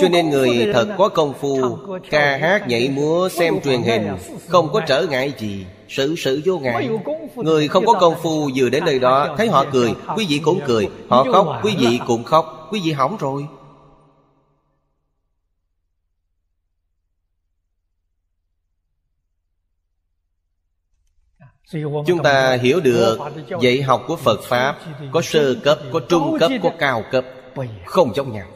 [0.00, 1.78] Cho nên người thật có công phu,
[2.10, 4.16] Ca hát, nhảy múa, xem truyền hình,
[4.48, 6.88] Không có trở ngại gì Sự sự vô ngại.
[7.36, 10.60] Người không có công phu vừa đến nơi đó, Thấy họ cười, Quý vị cũng
[10.66, 10.88] cười.
[11.08, 13.46] Họ khóc, Quý vị cũng khóc, Quý vị hỏng rồi.
[22.06, 23.18] Chúng ta hiểu được
[23.62, 24.78] dạy học của Phật Pháp
[25.12, 27.24] Có sơ cấp, có trung cấp, có cao cấp
[27.86, 28.46] Không giống nhau.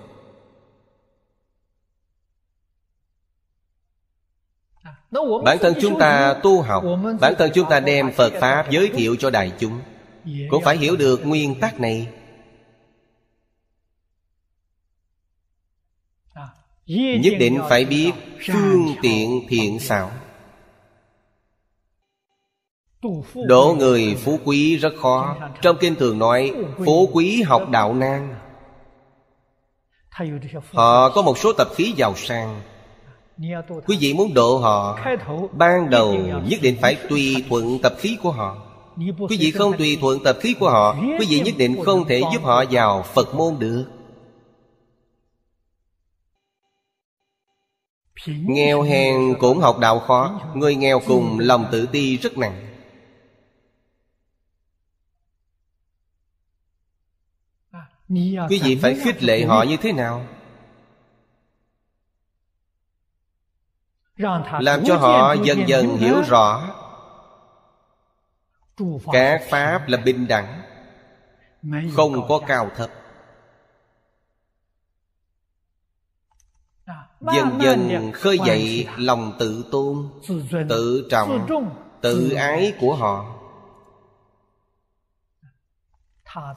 [5.44, 6.84] Bản thân chúng ta tu học
[7.20, 9.80] Bản thân chúng ta đem Phật Pháp giới thiệu cho đại chúng.
[10.50, 12.08] Cũng phải hiểu được nguyên tắc này.
[17.20, 18.12] Nhất định phải biết
[18.46, 20.10] phương tiện thiện xảo
[23.34, 25.36] Độ người phú quý rất khó.
[25.62, 26.52] Trong kinh thường nói
[26.84, 28.34] Phú quý học đạo nan.
[30.72, 32.60] Họ có một số tập khí giàu sang.
[33.86, 34.98] Quý vị muốn độ họ
[35.52, 36.14] Ban đầu
[36.50, 38.56] nhất định phải tùy thuận tập khí của họ.
[39.28, 42.20] Quý vị không tùy thuận tập khí của họ Quý vị nhất định không thể
[42.32, 43.84] giúp họ vào Phật môn được.
[48.26, 50.40] Nghèo hèn cũng học đạo khó.
[50.54, 52.65] Người nghèo cùng lòng tự ti rất nặng
[58.08, 60.26] Quý vị phải khích lệ họ như thế nào?
[64.60, 66.74] Làm cho họ dần dần hiểu rõ.
[69.12, 70.62] Các Pháp là bình đẳng
[71.94, 72.90] Không có cao thấp.
[77.20, 80.08] Dần dần khơi dậy lòng tự tôn
[80.68, 81.46] Tự trọng
[82.00, 83.35] Tự ái của họ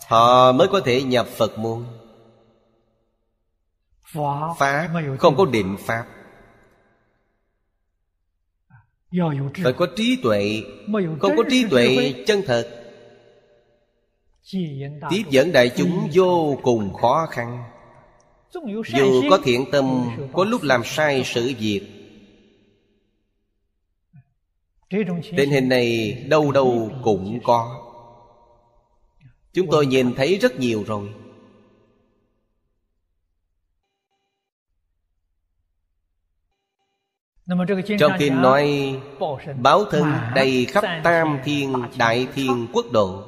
[0.08, 1.86] Họ mới có thể nhập Phật môn.
[4.58, 4.88] Pháp
[5.20, 6.06] không có định Pháp.
[9.64, 10.64] Phải có trí tuệ.
[11.20, 12.76] Không có trí tuệ chân thật.
[15.10, 17.64] Tiếp dẫn đại chúng vô cùng khó khăn.
[18.98, 21.82] Dù có thiện tâm Có lúc làm sai sự việc.
[25.38, 27.79] Tình hình này đâu đâu cũng có
[29.54, 31.10] Chúng tôi nhìn thấy rất nhiều rồi.
[38.00, 39.00] Trong kinh nói,
[39.62, 43.24] Báo thân đầy khắp tam thiên, đại thiên quốc độ.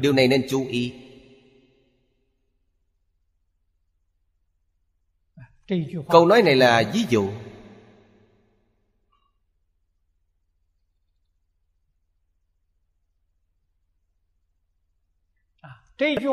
[0.00, 0.92] Điều này nên chú ý.
[6.08, 7.30] Câu nói này là ví dụ.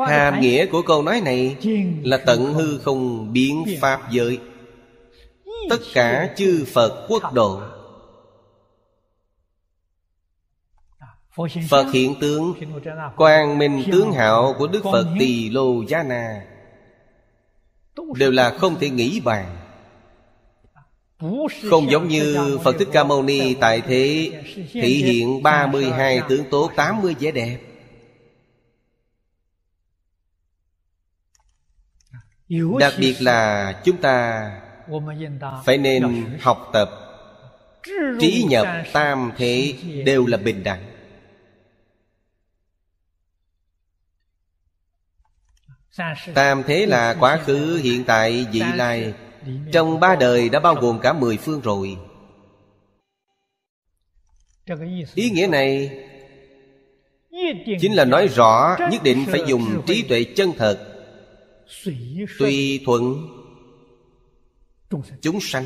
[0.08, 1.56] Hàm nghĩa của câu nói này
[2.04, 4.40] Là tận hư không biến pháp giới.
[5.70, 7.62] Tất cả chư Phật quốc độ.
[11.70, 12.54] Phật hiện tướng
[13.16, 16.46] Quang minh tướng hạo của Đức Phật Tỳ Lô Giá Na.
[18.16, 19.58] Đều là không thể nghĩ bàn.
[21.70, 24.32] Không giống như Phật Thích Ca Mâu Ni tại thế
[24.72, 27.58] Thị hiện 32 tướng tốt 80 vẻ đẹp
[32.80, 34.52] Đặc biệt là chúng ta
[35.66, 36.90] Phải nên học tập
[38.20, 39.74] Trí nhập tam thế
[40.06, 40.84] đều là bình đẳng.
[46.34, 49.14] Tam thế là quá khứ, hiện tại, vị lai.
[49.72, 51.98] Trong ba đời đã bao gồm cả mười phương rồi.
[55.16, 55.92] Ý nghĩa này
[57.82, 60.89] Chính là nói rõ Nhất định phải dùng trí tuệ chân thật
[62.40, 63.28] Tùy thuận
[65.22, 65.66] Chúng sanh.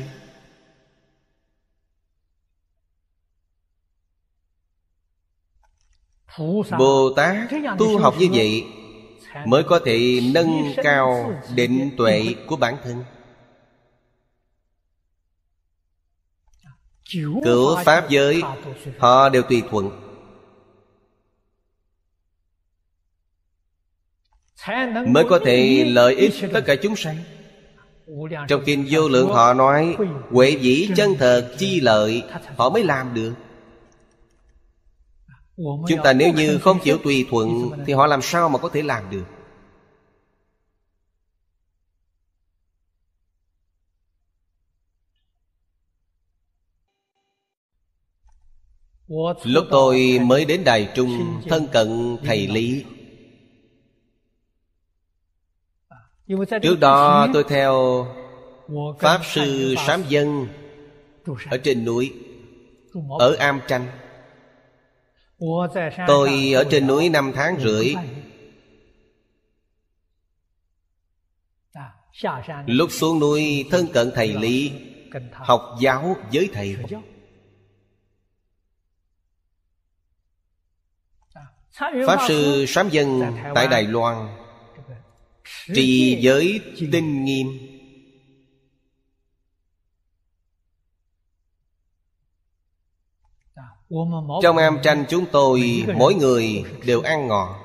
[6.78, 8.66] Bồ Tát tu học như vậy
[9.46, 13.04] mới có thể nâng cao định tuệ của bản thân.
[17.44, 18.42] Cửu Pháp giới
[18.98, 20.03] Họ đều tùy thuận
[25.06, 27.16] Mới có thể lợi ích tất cả chúng sanh.
[28.48, 29.96] Trong kinh vô lượng họ nói
[30.30, 32.22] Huệ dĩ chân thật chi lợi
[32.56, 33.34] Họ mới làm được.
[35.88, 38.82] Chúng ta nếu như không chịu tùy thuận Thì họ làm sao mà có thể
[38.82, 39.24] làm được?
[49.44, 52.84] Lúc tôi mới đến Đài Trung Thân cận thầy Lý
[56.62, 58.06] Trước đó tôi theo
[59.00, 60.46] Pháp Sư Sám Dân
[61.50, 62.12] Ở trên núi
[63.18, 63.86] Ở Am Tranh.
[66.06, 67.94] Tôi ở trên núi năm tháng rưỡi.
[72.66, 74.72] Lúc xuống núi thân cận thầy Lý
[75.32, 76.76] Học giáo với thầy
[82.06, 83.22] Pháp Sư Sám Dân
[83.54, 84.43] tại Đài Loan
[85.74, 86.60] Trì giới
[86.92, 87.46] tinh nghiêm.
[94.42, 97.60] Trong am tranh chúng tôi Mỗi người đều ăn ngọ.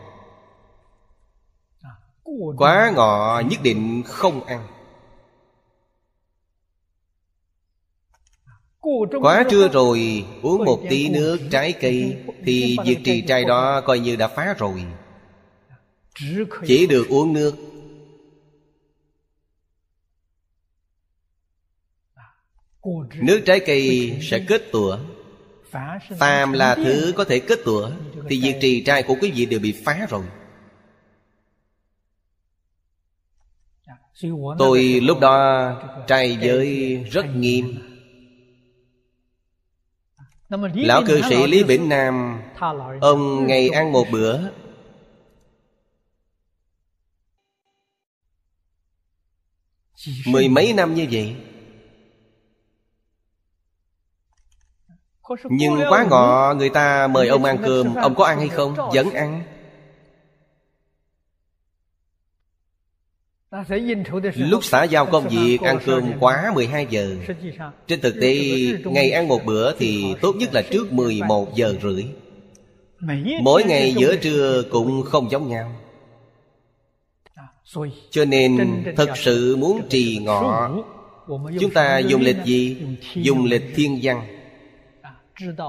[2.58, 4.68] Quá ngọ nhất định không ăn.
[9.22, 14.00] Quá trưa rồi Uống một tí nước trái cây Thì việc trì trai đó coi
[14.00, 14.86] như đã phá rồi.
[16.68, 17.69] Chỉ được uống nước
[23.22, 24.98] Nước trái cây sẽ kết tủa
[26.20, 27.92] Phàm là thứ có thể kết tủa
[28.30, 30.24] Thì việc trì trai của quý vị đều bị phá rồi.
[34.58, 35.72] Tôi lúc đó
[36.08, 37.76] trai giới rất nghiêm.
[40.74, 42.42] Lão cư sĩ Lý Bỉnh Nam
[43.02, 44.40] Ông ngày ăn một bữa.
[50.26, 51.36] Mười mấy năm như vậy
[55.50, 57.96] Nhưng quá ngọ người ta mời ông ăn cơm.
[57.96, 58.76] Ông có ăn hay không?
[58.94, 59.44] Vẫn ăn.
[64.36, 67.16] Lúc xã giao công việc ăn cơm quá 12 giờ.
[67.88, 68.36] Trên thực tế
[68.86, 72.06] Ngày ăn một bữa thì tốt nhất là trước 11 giờ rưỡi.
[73.42, 75.72] Mỗi ngày giữa trưa cũng không giống nhau.
[78.10, 80.72] Cho nên thật sự muốn trì ngọ
[81.60, 82.78] Chúng ta dùng lịch gì?
[83.14, 84.39] Dùng lịch thiên văn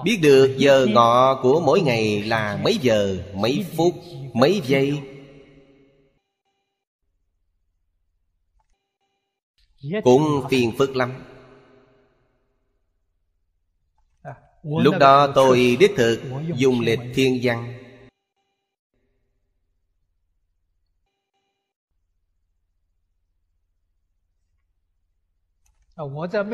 [0.04, 3.94] Biết được giờ ngọ của mỗi ngày là mấy giờ, mấy phút,
[4.32, 5.00] mấy giây.
[10.04, 11.12] Cũng phiền phức lắm.
[14.62, 16.20] Lúc đó tôi đích thực
[16.56, 17.79] dùng lịch thiên văn.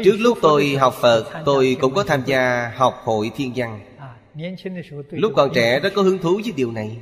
[0.05, 3.81] Trước lúc tôi học Phật, Tôi cũng có tham gia học hội thiên văn.
[5.11, 6.99] Lúc còn trẻ rất có hứng thú với điều này.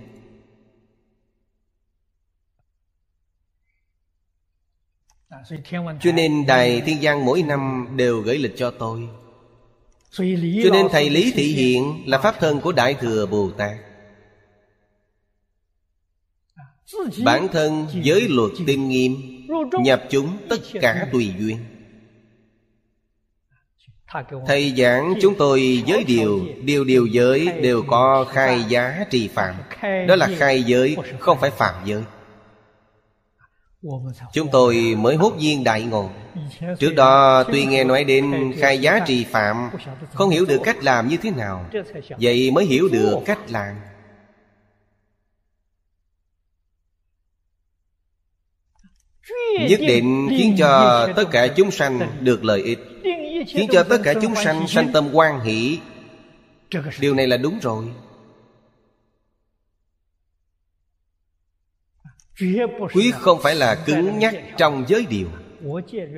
[6.00, 9.08] Cho nên Đài Thiên giang mỗi năm đều gửi lịch cho tôi.
[10.64, 13.76] Cho nên Thầy Lý Thị Hiện là Pháp thân của Đại Thừa Bồ Tát.
[17.24, 19.16] Bản thân giới luật tinh nghiêm,
[19.82, 21.58] Nhập chúng tất cả tùy duyên.
[24.46, 29.54] Thầy giảng chúng tôi giới điều Điều điều giới đều có khai giá trì phạm.
[30.08, 32.02] Đó là khai giới, Không phải phạm giới.
[34.32, 36.10] Chúng tôi mới hốt duyên đại ngộ.
[36.78, 39.70] Trước đó tuy nghe nói đến khai giá trì phạm,
[40.12, 41.66] Không hiểu được cách làm như thế nào.
[42.20, 43.74] Vậy mới hiểu được cách làm.
[49.68, 52.78] Nhất định khiến cho tất cả chúng sanh được lợi ích.
[53.46, 55.80] Khiến cho tất cả chúng sanh sanh tâm quan hỷ.
[57.00, 57.92] Điều này là đúng rồi.
[62.92, 65.28] Quyết không phải là cứng nhắc trong giới điều.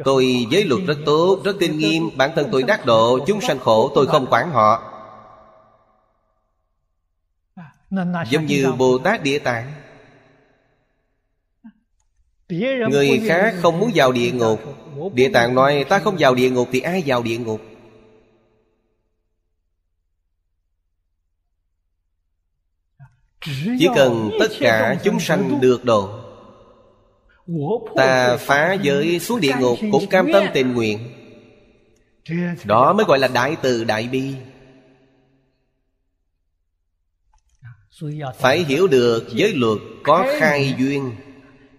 [0.04, 2.10] Tôi giới luật rất tốt, rất tinh nghiêm.
[2.16, 4.92] Bản thân tôi đắc độ, chúng sanh khổ Tôi không quản họ.
[8.30, 9.72] Giống như Bồ Tát Địa Tạng.
[12.48, 14.60] Người khác không muốn vào địa ngục.
[15.14, 17.60] Địa tạng nói ta không vào địa ngục Thì ai vào địa ngục?
[23.78, 26.22] Chỉ cần tất cả chúng sanh được độ
[27.96, 30.98] Ta phá giới xuống địa ngục Cũng cam tâm tình nguyện.
[32.64, 34.34] Đó mới gọi là đại từ đại bi.
[38.38, 41.12] Phải hiểu được giới luật có khai duyên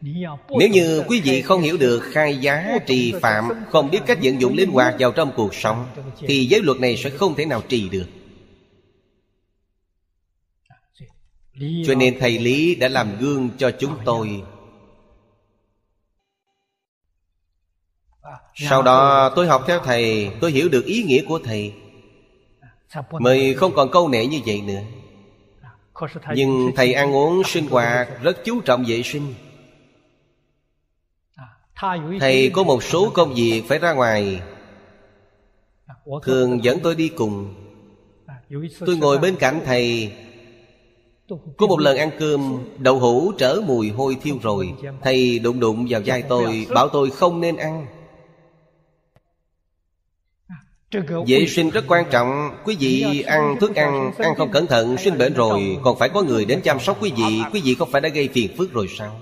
[0.01, 4.41] nếu như quý vị không hiểu được khai giá trì phạm, Không biết cách vận
[4.41, 5.85] dụng linh hoạt vào trong cuộc sống,
[6.19, 8.05] Thì giới luật này sẽ không thể nào trì được.
[11.85, 14.41] Cho nên Thầy Lý đã làm gương cho chúng tôi.
[18.55, 21.73] Sau đó tôi học theo Thầy, Tôi hiểu được ý nghĩa của Thầy.
[23.11, 24.81] Mới không còn câu nệ như vậy nữa.
[26.35, 29.33] Nhưng Thầy ăn uống sinh hoạt Rất chú trọng vệ sinh.
[32.19, 34.41] Thầy có một số công việc phải ra ngoài.
[36.23, 37.53] Thường dẫn tôi đi cùng.
[38.79, 40.11] Tôi ngồi bên cạnh thầy.
[41.57, 44.73] Có một lần ăn cơm Đậu hũ trở mùi hôi thiêu rồi.
[45.03, 47.85] Thầy đụng đụng vào vai tôi Bảo tôi không nên ăn.
[51.27, 52.57] Vệ sinh rất quan trọng.
[52.65, 55.77] Quý vị ăn thức ăn Ăn không cẩn thận sinh bệnh rồi.
[55.83, 57.41] Còn phải có người đến chăm sóc quý vị.
[57.53, 59.19] Quý vị không phải đã gây phiền phức rồi sao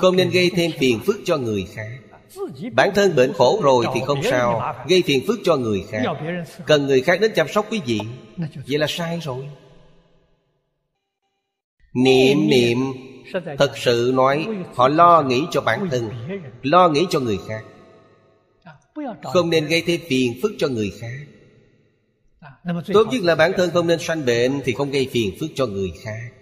[0.00, 1.88] không nên gây thêm phiền phức cho người khác.
[2.72, 6.02] Bản thân bệnh khổ rồi thì không sao, Gây phiền phức cho người khác.
[6.66, 8.00] Cần người khác đến chăm sóc quý vị.
[8.36, 9.48] Vậy là sai rồi.
[11.94, 12.78] Niệm niệm.
[13.58, 16.10] Thật sự nói, Họ lo nghĩ cho bản thân,
[16.62, 17.64] Lo nghĩ cho người khác.
[19.22, 21.26] Không nên gây thêm phiền phức cho người khác.
[22.92, 25.66] Tốt nhất là bản thân không nên sanh bệnh Thì không gây phiền phức cho
[25.66, 26.39] người khác.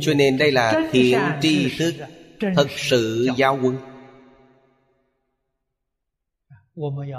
[0.00, 1.94] Cho nên đây là thiện tri thức
[2.56, 3.76] Thật sự giáo quân.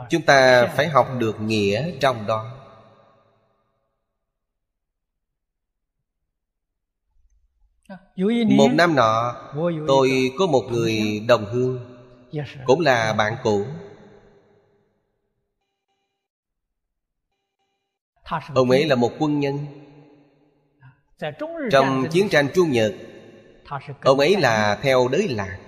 [0.09, 2.59] Chúng ta phải học được nghĩa trong đó.
[8.57, 9.35] Một năm nọ
[9.87, 11.99] Tôi có một người đồng hương
[12.65, 13.65] Cũng là bạn cũ.
[18.55, 19.82] Ông ấy là một quân nhân
[21.71, 22.93] trong chiến tranh Trung Nhật
[24.01, 25.59] Ông ấy là theo đới lạc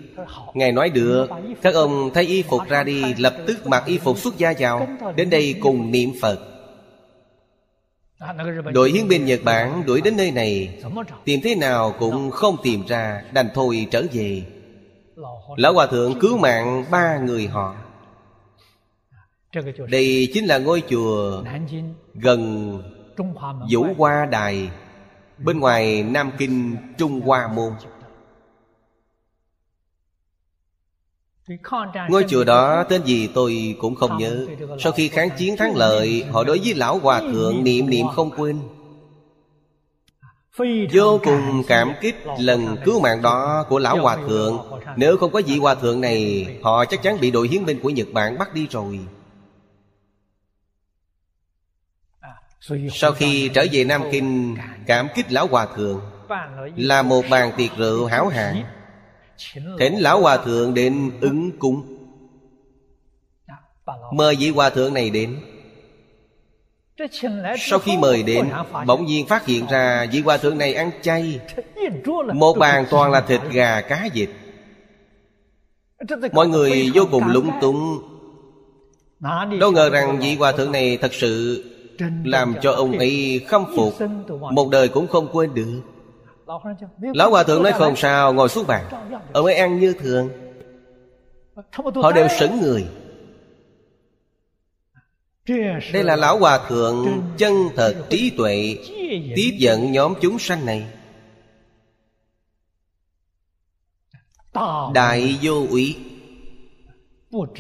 [0.55, 1.29] Ngài nói được
[1.63, 4.89] Các ông thay y phục ra đi Lập tức mặc y phục xuất gia vào.
[5.17, 6.56] Đến đây cùng niệm Phật
[8.73, 10.79] Đội hiến binh Nhật Bản đuổi đến nơi này,
[11.25, 14.43] Tìm thế nào cũng không tìm ra, Đành thôi trở về.
[15.57, 17.77] Lão Hòa Thượng cứu mạng ba người họ.
[19.89, 21.43] Đây chính là ngôi chùa
[22.15, 22.83] Gần
[23.71, 24.71] Vũ Hoa Đài,
[25.39, 27.73] Bên ngoài Nam Kinh Trung Hoa Môn.
[32.09, 34.47] Ngôi chùa đó tên gì tôi cũng không nhớ.
[34.79, 38.31] Sau khi kháng chiến thắng lợi Họ đối với Lão Hòa Thượng niệm niệm không
[38.37, 38.61] quên.
[40.93, 44.59] Vô cùng cảm kích lần cứu mạng đó của Lão Hòa Thượng
[44.97, 47.91] Nếu không có vị Hòa Thượng này Họ chắc chắn bị đội hiến binh của
[47.91, 49.01] Nhật Bản bắt đi rồi.
[52.93, 54.57] Sau khi trở về Nam Kinh
[54.87, 56.01] Cảm kích Lão Hòa Thượng
[56.77, 58.65] Là một bàn tiệc rượu hảo hạng
[59.79, 61.97] Thỉnh Lão Hòa Thượng đến ứng cung
[64.13, 65.41] Mời vị Hòa Thượng này đến.
[67.59, 68.51] Sau khi mời đến
[68.87, 71.41] Bỗng nhiên phát hiện ra vị Hòa Thượng này ăn chay.
[72.35, 74.31] Một bàn toàn là thịt gà cá vịt.
[76.33, 77.99] Mọi người vô cùng lúng túng.
[79.61, 81.65] Đâu ngờ rằng vị Hòa Thượng này thật sự
[82.25, 83.95] Làm cho ông ấy khâm phục.
[84.53, 85.83] Một đời cũng không quên được
[87.01, 89.11] Lão Hòa Thượng nói không sao, Ngồi xuống bàn.
[89.33, 90.31] Ông ấy ăn như thường.
[91.95, 92.87] Họ đều sững người.
[95.93, 98.77] Đây là Lão Hòa Thượng Chân thật trí tuệ,
[99.37, 100.87] Tiếp dẫn nhóm chúng sanh này.
[104.95, 105.97] Đại vô úy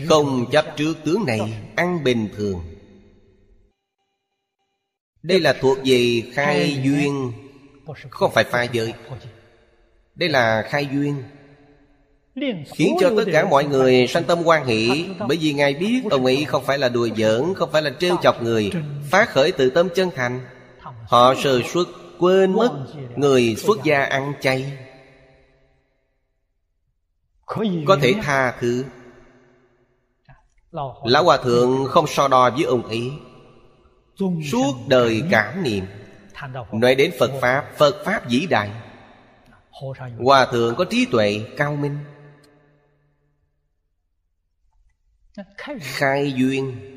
[0.08, 1.40] Không chấp trước tướng này,
[1.76, 2.60] Ăn bình thường.
[5.22, 7.32] Đây là thuộc về khai duyên
[8.10, 8.94] không phải phá giới.
[10.14, 11.22] Đây là khai duyên,
[12.74, 16.24] Khiến cho tất cả mọi người sanh tâm quan hỷ, Bởi vì Ngài biết ông
[16.24, 18.70] ấy không phải là đùa giỡn, Không phải là trêu chọc người
[19.10, 20.40] Phát khởi từ tâm chân thành.
[21.08, 21.88] Họ sơ xuất
[22.18, 22.70] quên mất
[23.16, 24.72] Người xuất gia ăn chay.
[27.86, 28.84] Có thể tha thứ.
[31.04, 33.12] Lão Hòa Thượng không so đo với ông ấy.
[34.50, 35.84] Suốt đời cảm niệm.
[36.72, 38.70] Nói đến Phật Pháp Phật Pháp vĩ đại.
[40.18, 41.98] Hòa thượng có trí tuệ cao minh.
[45.80, 46.92] Khai duyên.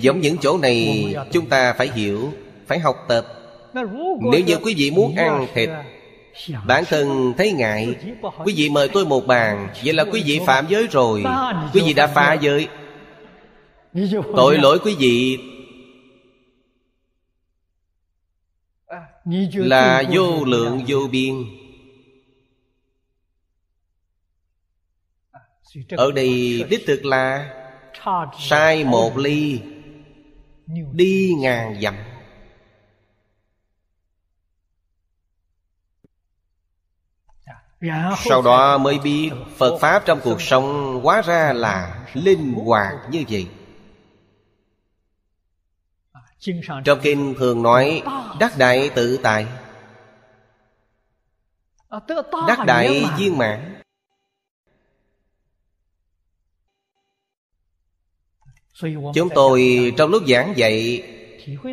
[0.00, 2.32] Giống những chỗ này Chúng ta phải hiểu
[2.66, 3.26] Phải học tập.
[4.32, 5.70] Nếu như quý vị muốn ăn thịt
[6.66, 7.96] Bản thân thấy ngại.
[8.44, 9.68] Quý vị mời tôi một bàn.
[9.84, 11.24] Vậy là quý vị phạm giới rồi.
[11.72, 12.68] Quý vị đã phá giới.
[14.36, 15.38] Tội lỗi quý vị
[19.54, 21.34] Là vô lượng vô biên.
[25.90, 27.50] Ở đây đích thực là
[28.38, 29.60] Sai một ly,
[30.92, 31.94] Đi ngàn dặm.
[38.24, 43.24] Sau đó mới biết Phật Pháp trong cuộc sống Hóa ra là linh hoạt như
[43.28, 43.48] vậy.
[46.84, 48.02] Trong kinh thường nói
[48.40, 49.46] Đắc đại tự tại.
[52.48, 53.80] Đắc đại viên mãn.
[59.14, 61.02] Chúng tôi trong lúc giảng dạy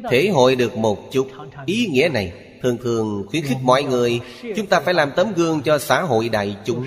[0.10, 1.32] Thể hội được một chút
[1.66, 4.22] ý nghĩa này Thường thường khuyến khích mọi người
[4.56, 6.86] Chúng ta phải làm tấm gương cho xã hội đại chúng.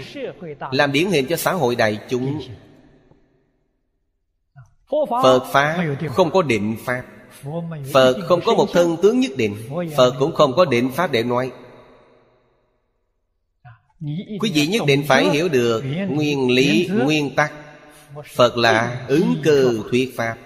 [0.73, 2.41] Làm điển hình cho xã hội đại chúng.
[5.23, 7.03] Phật Pháp không có định Pháp.
[7.93, 9.57] Phật không có một thân tướng nhất định.
[9.97, 11.51] Phật cũng không có định Pháp để nói.
[14.41, 17.53] Quý vị nhất định phải hiểu được Nguyên lý, nguyên tắc.
[18.35, 20.37] Phật là ứng cơ thuyết Pháp.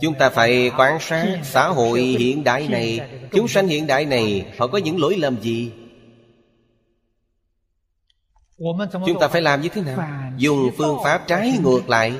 [0.00, 3.00] Chúng ta phải quan sát xã hội hiện đại này.
[3.32, 5.72] Chúng sanh hiện đại này, Họ có những lỗi lầm gì?
[9.06, 9.98] Chúng ta phải làm như thế nào?
[10.36, 12.12] Dùng phương pháp trái ngược lại.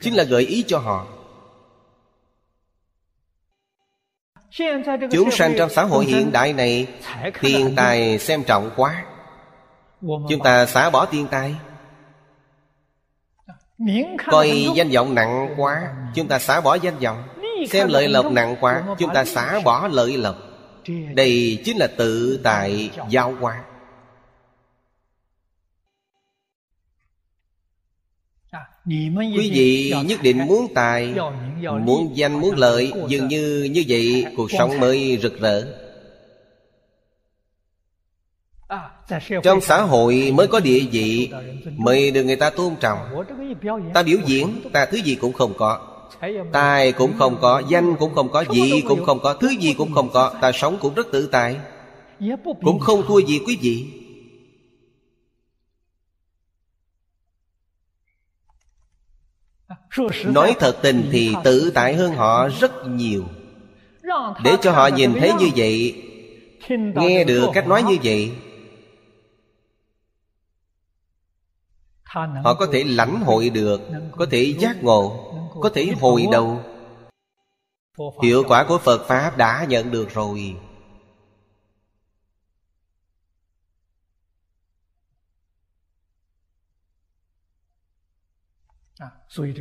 [0.00, 1.06] Chính là gợi ý cho họ.
[5.10, 6.86] Chúng sanh trong xã hội hiện đại này
[7.40, 9.04] Tiền tài xem trọng quá.
[10.00, 11.54] Chúng ta xả bỏ tiền tài.
[14.26, 17.22] Coi danh vọng nặng quá Chúng ta xả bỏ danh vọng.
[17.70, 20.36] Xem lợi lộc nặng quá Chúng ta xả bỏ lợi lộc.
[21.14, 23.64] Đây chính là tự tại giáo hóa.
[29.14, 31.14] Quý vị nhất định muốn tài
[31.84, 35.87] Muốn danh muốn lợi Dường như như vậy Cuộc sống mới rực rỡ
[39.42, 41.30] Trong xã hội mới có địa vị
[41.76, 42.98] Mới được người ta tôn trọng.
[43.94, 45.80] Ta biểu diễn Ta thứ gì cũng không có.
[46.52, 49.92] Tài cũng không có Danh cũng không có Vị cũng không có Thứ gì cũng
[49.92, 50.34] không có.
[50.40, 51.56] Ta sống cũng rất tự tại.
[52.62, 53.86] Cũng không thua gì quý vị.
[60.24, 63.24] Nói thật tình thì tự tại hơn họ rất nhiều.
[64.44, 66.04] Để cho họ nhìn thấy như vậy
[66.94, 68.30] Nghe được cách nói như vậy
[72.08, 73.80] Họ có thể lãnh hội được
[74.12, 76.62] Có thể giác ngộ Có thể hồi đầu.
[78.22, 80.56] Hiệu quả của Phật Pháp đã nhận được rồi.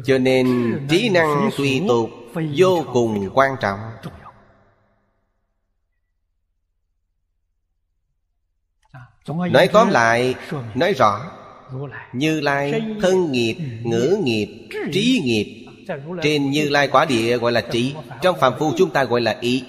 [0.06, 2.10] Cho nên trí năng tùy tục
[2.56, 3.80] vô cùng quan trọng.
[9.28, 10.36] nói tóm lại
[10.76, 11.37] nói rõ
[12.14, 15.68] như lai thân nghiệp ngữ nghiệp trí nghiệp.
[16.24, 19.38] trên như lai quả địa gọi là trí trong phạm phu chúng ta gọi là
[19.42, 19.64] ý.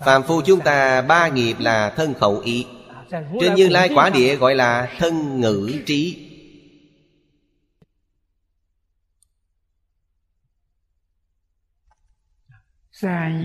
[0.00, 2.66] Phạm phu chúng ta ba nghiệp là thân khẩu ý.
[3.40, 6.24] Trên như lai quả địa gọi là thân ngữ trí.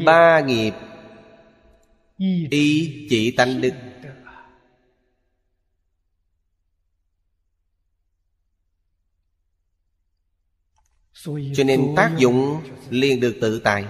[0.06, 0.74] Ba nghiệp
[2.50, 3.74] y chỉ tánh đức
[11.26, 13.86] cho nên tác dụng liền được tự tại.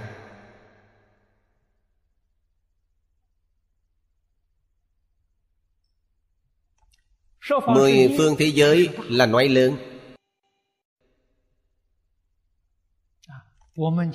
[7.67, 9.77] Mười phương thế giới là nói lớn.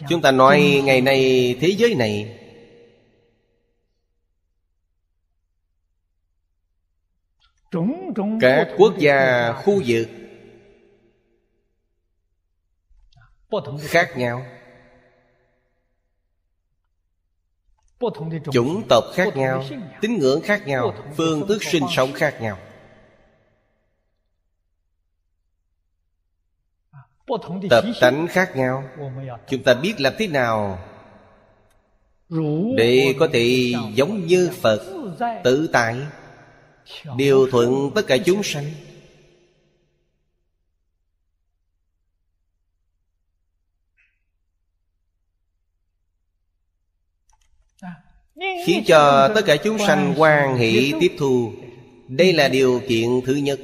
[0.09, 2.39] Chúng ta nói ngày nay thế giới này.
[8.41, 10.09] Các quốc gia khu vực
[13.81, 14.47] Khác nhau.
[18.53, 19.65] Chủng tộc khác nhau
[20.01, 22.59] Tín ngưỡng khác nhau Phương thức sinh sống khác nhau.
[27.71, 28.85] Tập tánh khác nhau.
[29.49, 30.79] Chúng ta biết làm thế nào
[32.77, 34.81] để có thể giống như phật
[35.45, 35.97] tự tại
[37.17, 38.65] điều thuận tất cả chúng sanh
[48.67, 51.53] khiến cho tất cả chúng sanh quan hỷ tiếp thu.
[52.09, 53.61] Đây là điều kiện thứ nhất.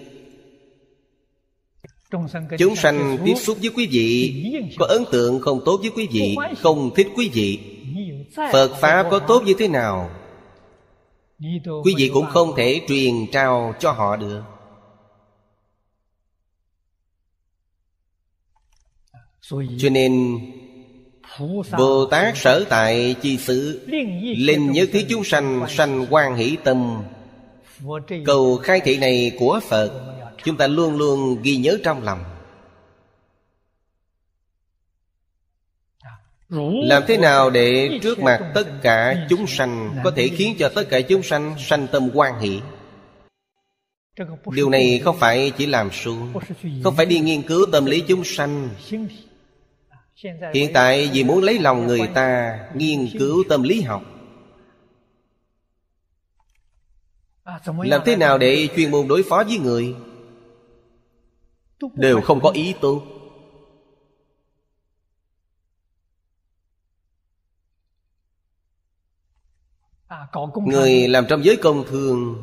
[2.58, 4.34] Chúng sanh tiếp xúc với quý vị,
[4.78, 7.58] Có ấn tượng không tốt với quý vị, Không thích quý vị?
[8.52, 10.10] Phật Pháp có tốt như thế nào?
[11.84, 14.42] Quý vị cũng không thể truyền trao cho họ được.
[19.78, 20.40] Cho nên
[21.78, 23.86] Bồ Tát sở tại chi xứ
[24.36, 27.02] Linh nhất thiết chúng sanh sanh quan hỷ tâm.
[28.26, 29.90] Cầu khai thị này của Phật
[30.44, 32.24] chúng ta luôn luôn ghi nhớ trong lòng.
[36.84, 40.84] Làm thế nào để trước mặt tất cả chúng sanh có thể khiến cho tất
[40.90, 42.60] cả chúng sanh sanh tâm quan hỷ?
[44.46, 46.32] Điều này không phải chỉ làm suông
[46.82, 48.68] không phải đi nghiên cứu tâm lý chúng sanh
[50.54, 54.02] hiện tại vì muốn lấy lòng người ta, nghiên cứu tâm lý học.
[57.66, 59.94] Làm thế nào để chuyên môn đối phó với người?
[61.94, 63.02] Đều không có ý tốt
[70.66, 72.42] người làm trong giới công thương,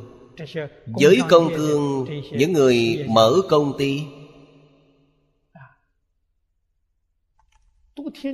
[0.98, 4.02] giới công thương, những người mở công ty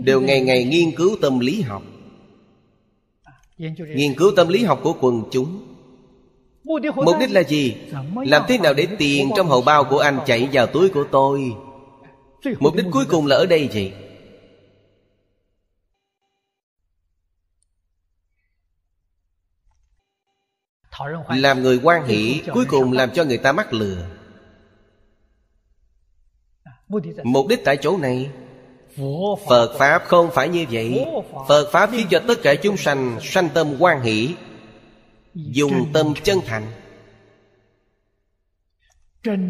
[0.03, 1.83] đều ngày ngày nghiên cứu tâm lý học
[3.57, 5.73] nghiên cứu tâm lý học của quần chúng
[6.95, 7.75] Mục đích là gì?
[8.15, 11.53] Làm thế nào để tiền trong hậu bao của anh chạy vào túi của tôi
[12.59, 13.91] Mục đích cuối cùng là ở đây gì?
[21.29, 24.07] Làm người quan hỷ, Cuối cùng làm cho người ta mắc lừa
[27.23, 28.31] Mục đích tại chỗ này
[29.49, 31.05] Phật Pháp không phải như vậy.
[31.47, 34.29] Phật Pháp khiến cho tất cả chúng sanh Sanh tâm quan hỷ,
[35.33, 36.63] Dùng tâm chân thành.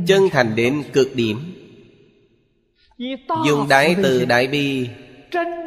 [0.08, 1.54] Chân thành đến cực điểm.
[3.46, 4.88] Dùng đại từ đại bi,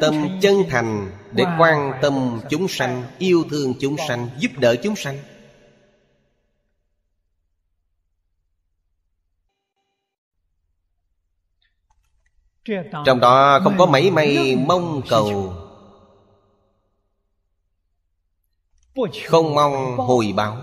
[0.01, 4.95] Tâm chân thành Để quan tâm chúng sanh, Yêu thương chúng sanh, Giúp đỡ chúng
[4.95, 5.17] sanh.
[13.05, 15.53] Trong đó không có mấy may mong cầu.
[19.25, 20.57] Không mong hồi báo.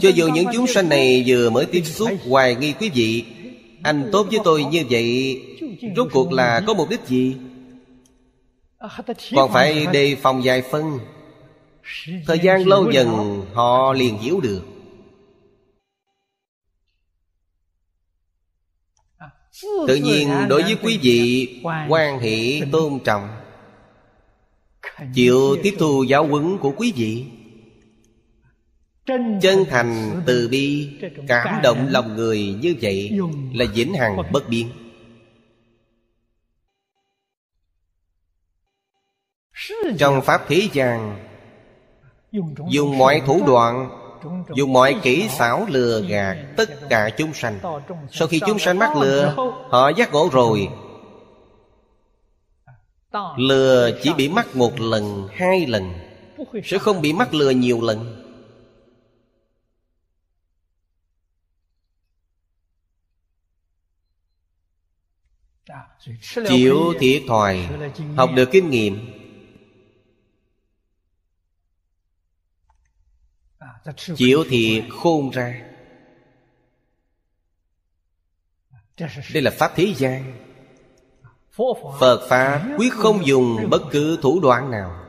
[0.00, 3.24] Cho dù những chúng sanh này vừa mới tiếp xúc hoài nghi quý vị
[3.82, 5.40] Anh tốt với tôi như vậy
[5.96, 7.36] Rốt cuộc là có mục đích gì?
[9.34, 10.98] Còn phải đề phòng vài phân.
[12.26, 14.75] Thời gian lâu dần họ liền hiểu được
[19.62, 21.48] Tự nhiên đối với quý vị
[21.88, 23.28] quan hệ tôn trọng
[25.14, 27.24] Chịu tiếp thu giáo huấn của quý vị.
[29.42, 30.90] Chân thành từ bi
[31.28, 33.18] Cảm động lòng người như vậy
[33.54, 34.68] Là vĩnh hằng bất biến.
[39.98, 41.26] Trong Pháp thế gian
[42.70, 44.02] Dùng mọi thủ đoạn
[44.54, 47.58] Dùng mọi kỹ xảo lừa gạt Tất cả chúng sanh,
[48.12, 49.34] Sau khi chúng sanh mắc lừa,
[49.68, 50.68] Họ giác ngộ rồi.
[53.36, 55.92] Lừa chỉ bị mắc một lần, Hai lần,
[56.64, 58.22] Sẽ không bị mắc lừa nhiều lần.
[66.48, 67.68] Chịu thiệt thòi,
[68.16, 69.15] Học được kinh nghiệm
[73.94, 75.62] Chịu thiệt khôn ra.
[79.32, 80.46] Đây là Pháp thế gian.
[82.00, 85.06] Phật Pháp quyết không dùng bất cứ thủ đoạn nào.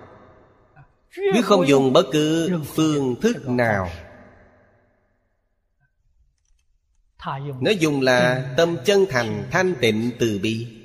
[1.17, 3.89] Quyết không dùng bất cứ phương thức nào.
[7.61, 10.76] Nó dùng là tâm chân thành thanh tịnh từ bi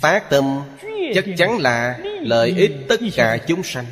[0.00, 0.62] Phát tâm
[1.14, 3.86] chắc chắn là lợi ích tất cả chúng sanh.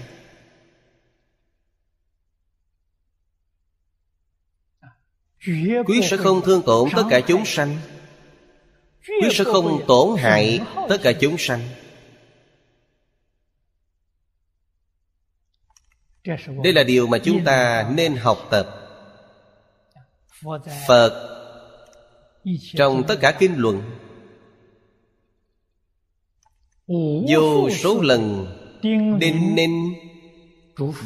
[5.87, 7.79] Quyết sẽ không thương tổn tất cả chúng sanh.
[9.07, 11.61] Quyết sẽ không tổn hại tất cả chúng sanh.
[16.65, 18.79] Đây là điều mà chúng ta nên học tập.
[20.89, 21.29] Phật.
[22.77, 23.83] Trong tất cả kinh luận
[27.29, 28.47] vô số lần
[29.19, 29.95] đinh ninh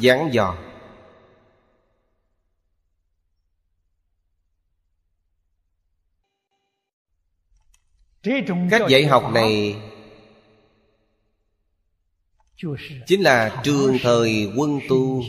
[0.01, 0.57] giảng dò.
[8.71, 9.75] Các dạy học này
[13.07, 15.23] chính là trường thời quân tu.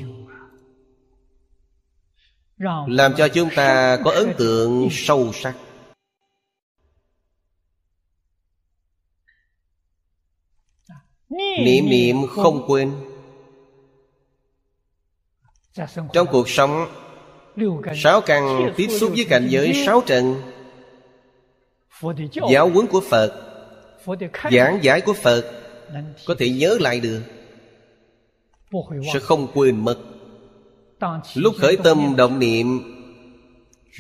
[2.86, 5.54] làm cho chúng ta có ấn tượng sâu sắc
[11.30, 12.92] niệm niệm không quên.
[16.12, 16.86] Trong cuộc sống
[17.96, 20.42] sáu căn tiếp xúc với cảnh giới sáu trần.
[22.50, 23.44] Giáo huấn của phật.
[24.52, 25.44] Giảng giải của phật.
[26.26, 27.22] Có thể nhớ lại được.
[29.12, 29.98] Sẽ không quên mất.
[31.34, 32.94] Lúc khởi tâm động niệm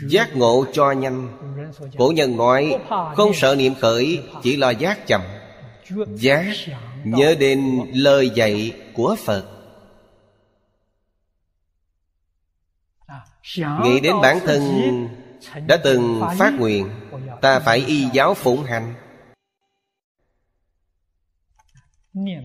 [0.08, 1.28] giác ngộ cho nhanh.
[1.98, 2.78] Cổ nhân nói
[3.16, 5.20] không sợ niệm khởi chỉ lo giác chậm.
[6.14, 6.44] Giác
[7.04, 9.58] nhớ đến lời dạy của phật.
[13.56, 14.62] Nghĩ đến bản thân
[15.66, 16.90] đã từng phát nguyện,
[17.40, 18.94] ta phải y giáo phụng hành.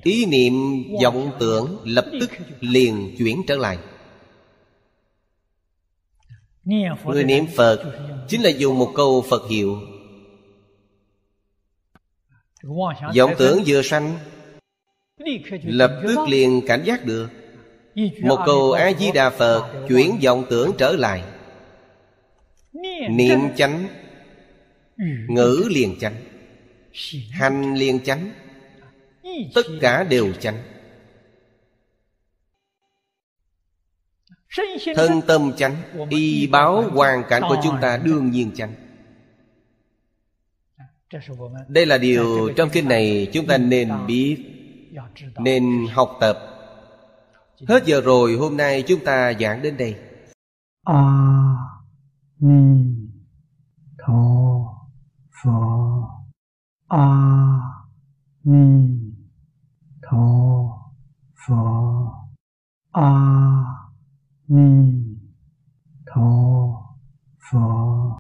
[0.04, 0.54] Ý niệm,
[1.04, 3.78] vọng tưởng lập tức liền chuyển trở lại.
[7.06, 7.84] Người niệm phật
[8.28, 9.80] chính là dùng một câu phật hiệu.
[13.18, 14.20] Vọng tưởng vừa sanh
[15.64, 17.30] lập tức liền cảnh giác được.
[18.22, 21.24] Một câu a di đà phật chuyển vọng tưởng trở lại.
[23.10, 23.88] Niệm chánh.
[25.28, 26.16] Ngữ liền chánh.
[27.32, 28.32] Hành liền chánh.
[29.54, 30.58] Tất cả đều chánh.
[34.96, 35.76] Thân tâm chánh.
[36.10, 38.74] y báo hoàn cảnh của chúng ta đương nhiên chánh.
[41.68, 44.53] Đây là điều trong kinh này chúng ta nên biết
[45.40, 46.38] nên học tập.
[47.68, 49.96] Hết giờ rồi hôm nay chúng ta giảng đến đây.
[50.84, 51.54] A à,
[52.40, 52.96] ni
[53.98, 54.24] tho
[55.44, 56.10] pho.
[56.88, 57.60] A à,
[58.44, 59.00] ni
[60.02, 60.28] tho
[61.48, 62.28] pho.
[62.92, 63.64] A à,
[64.48, 64.94] ni
[66.06, 66.32] tho
[67.52, 68.04] pho.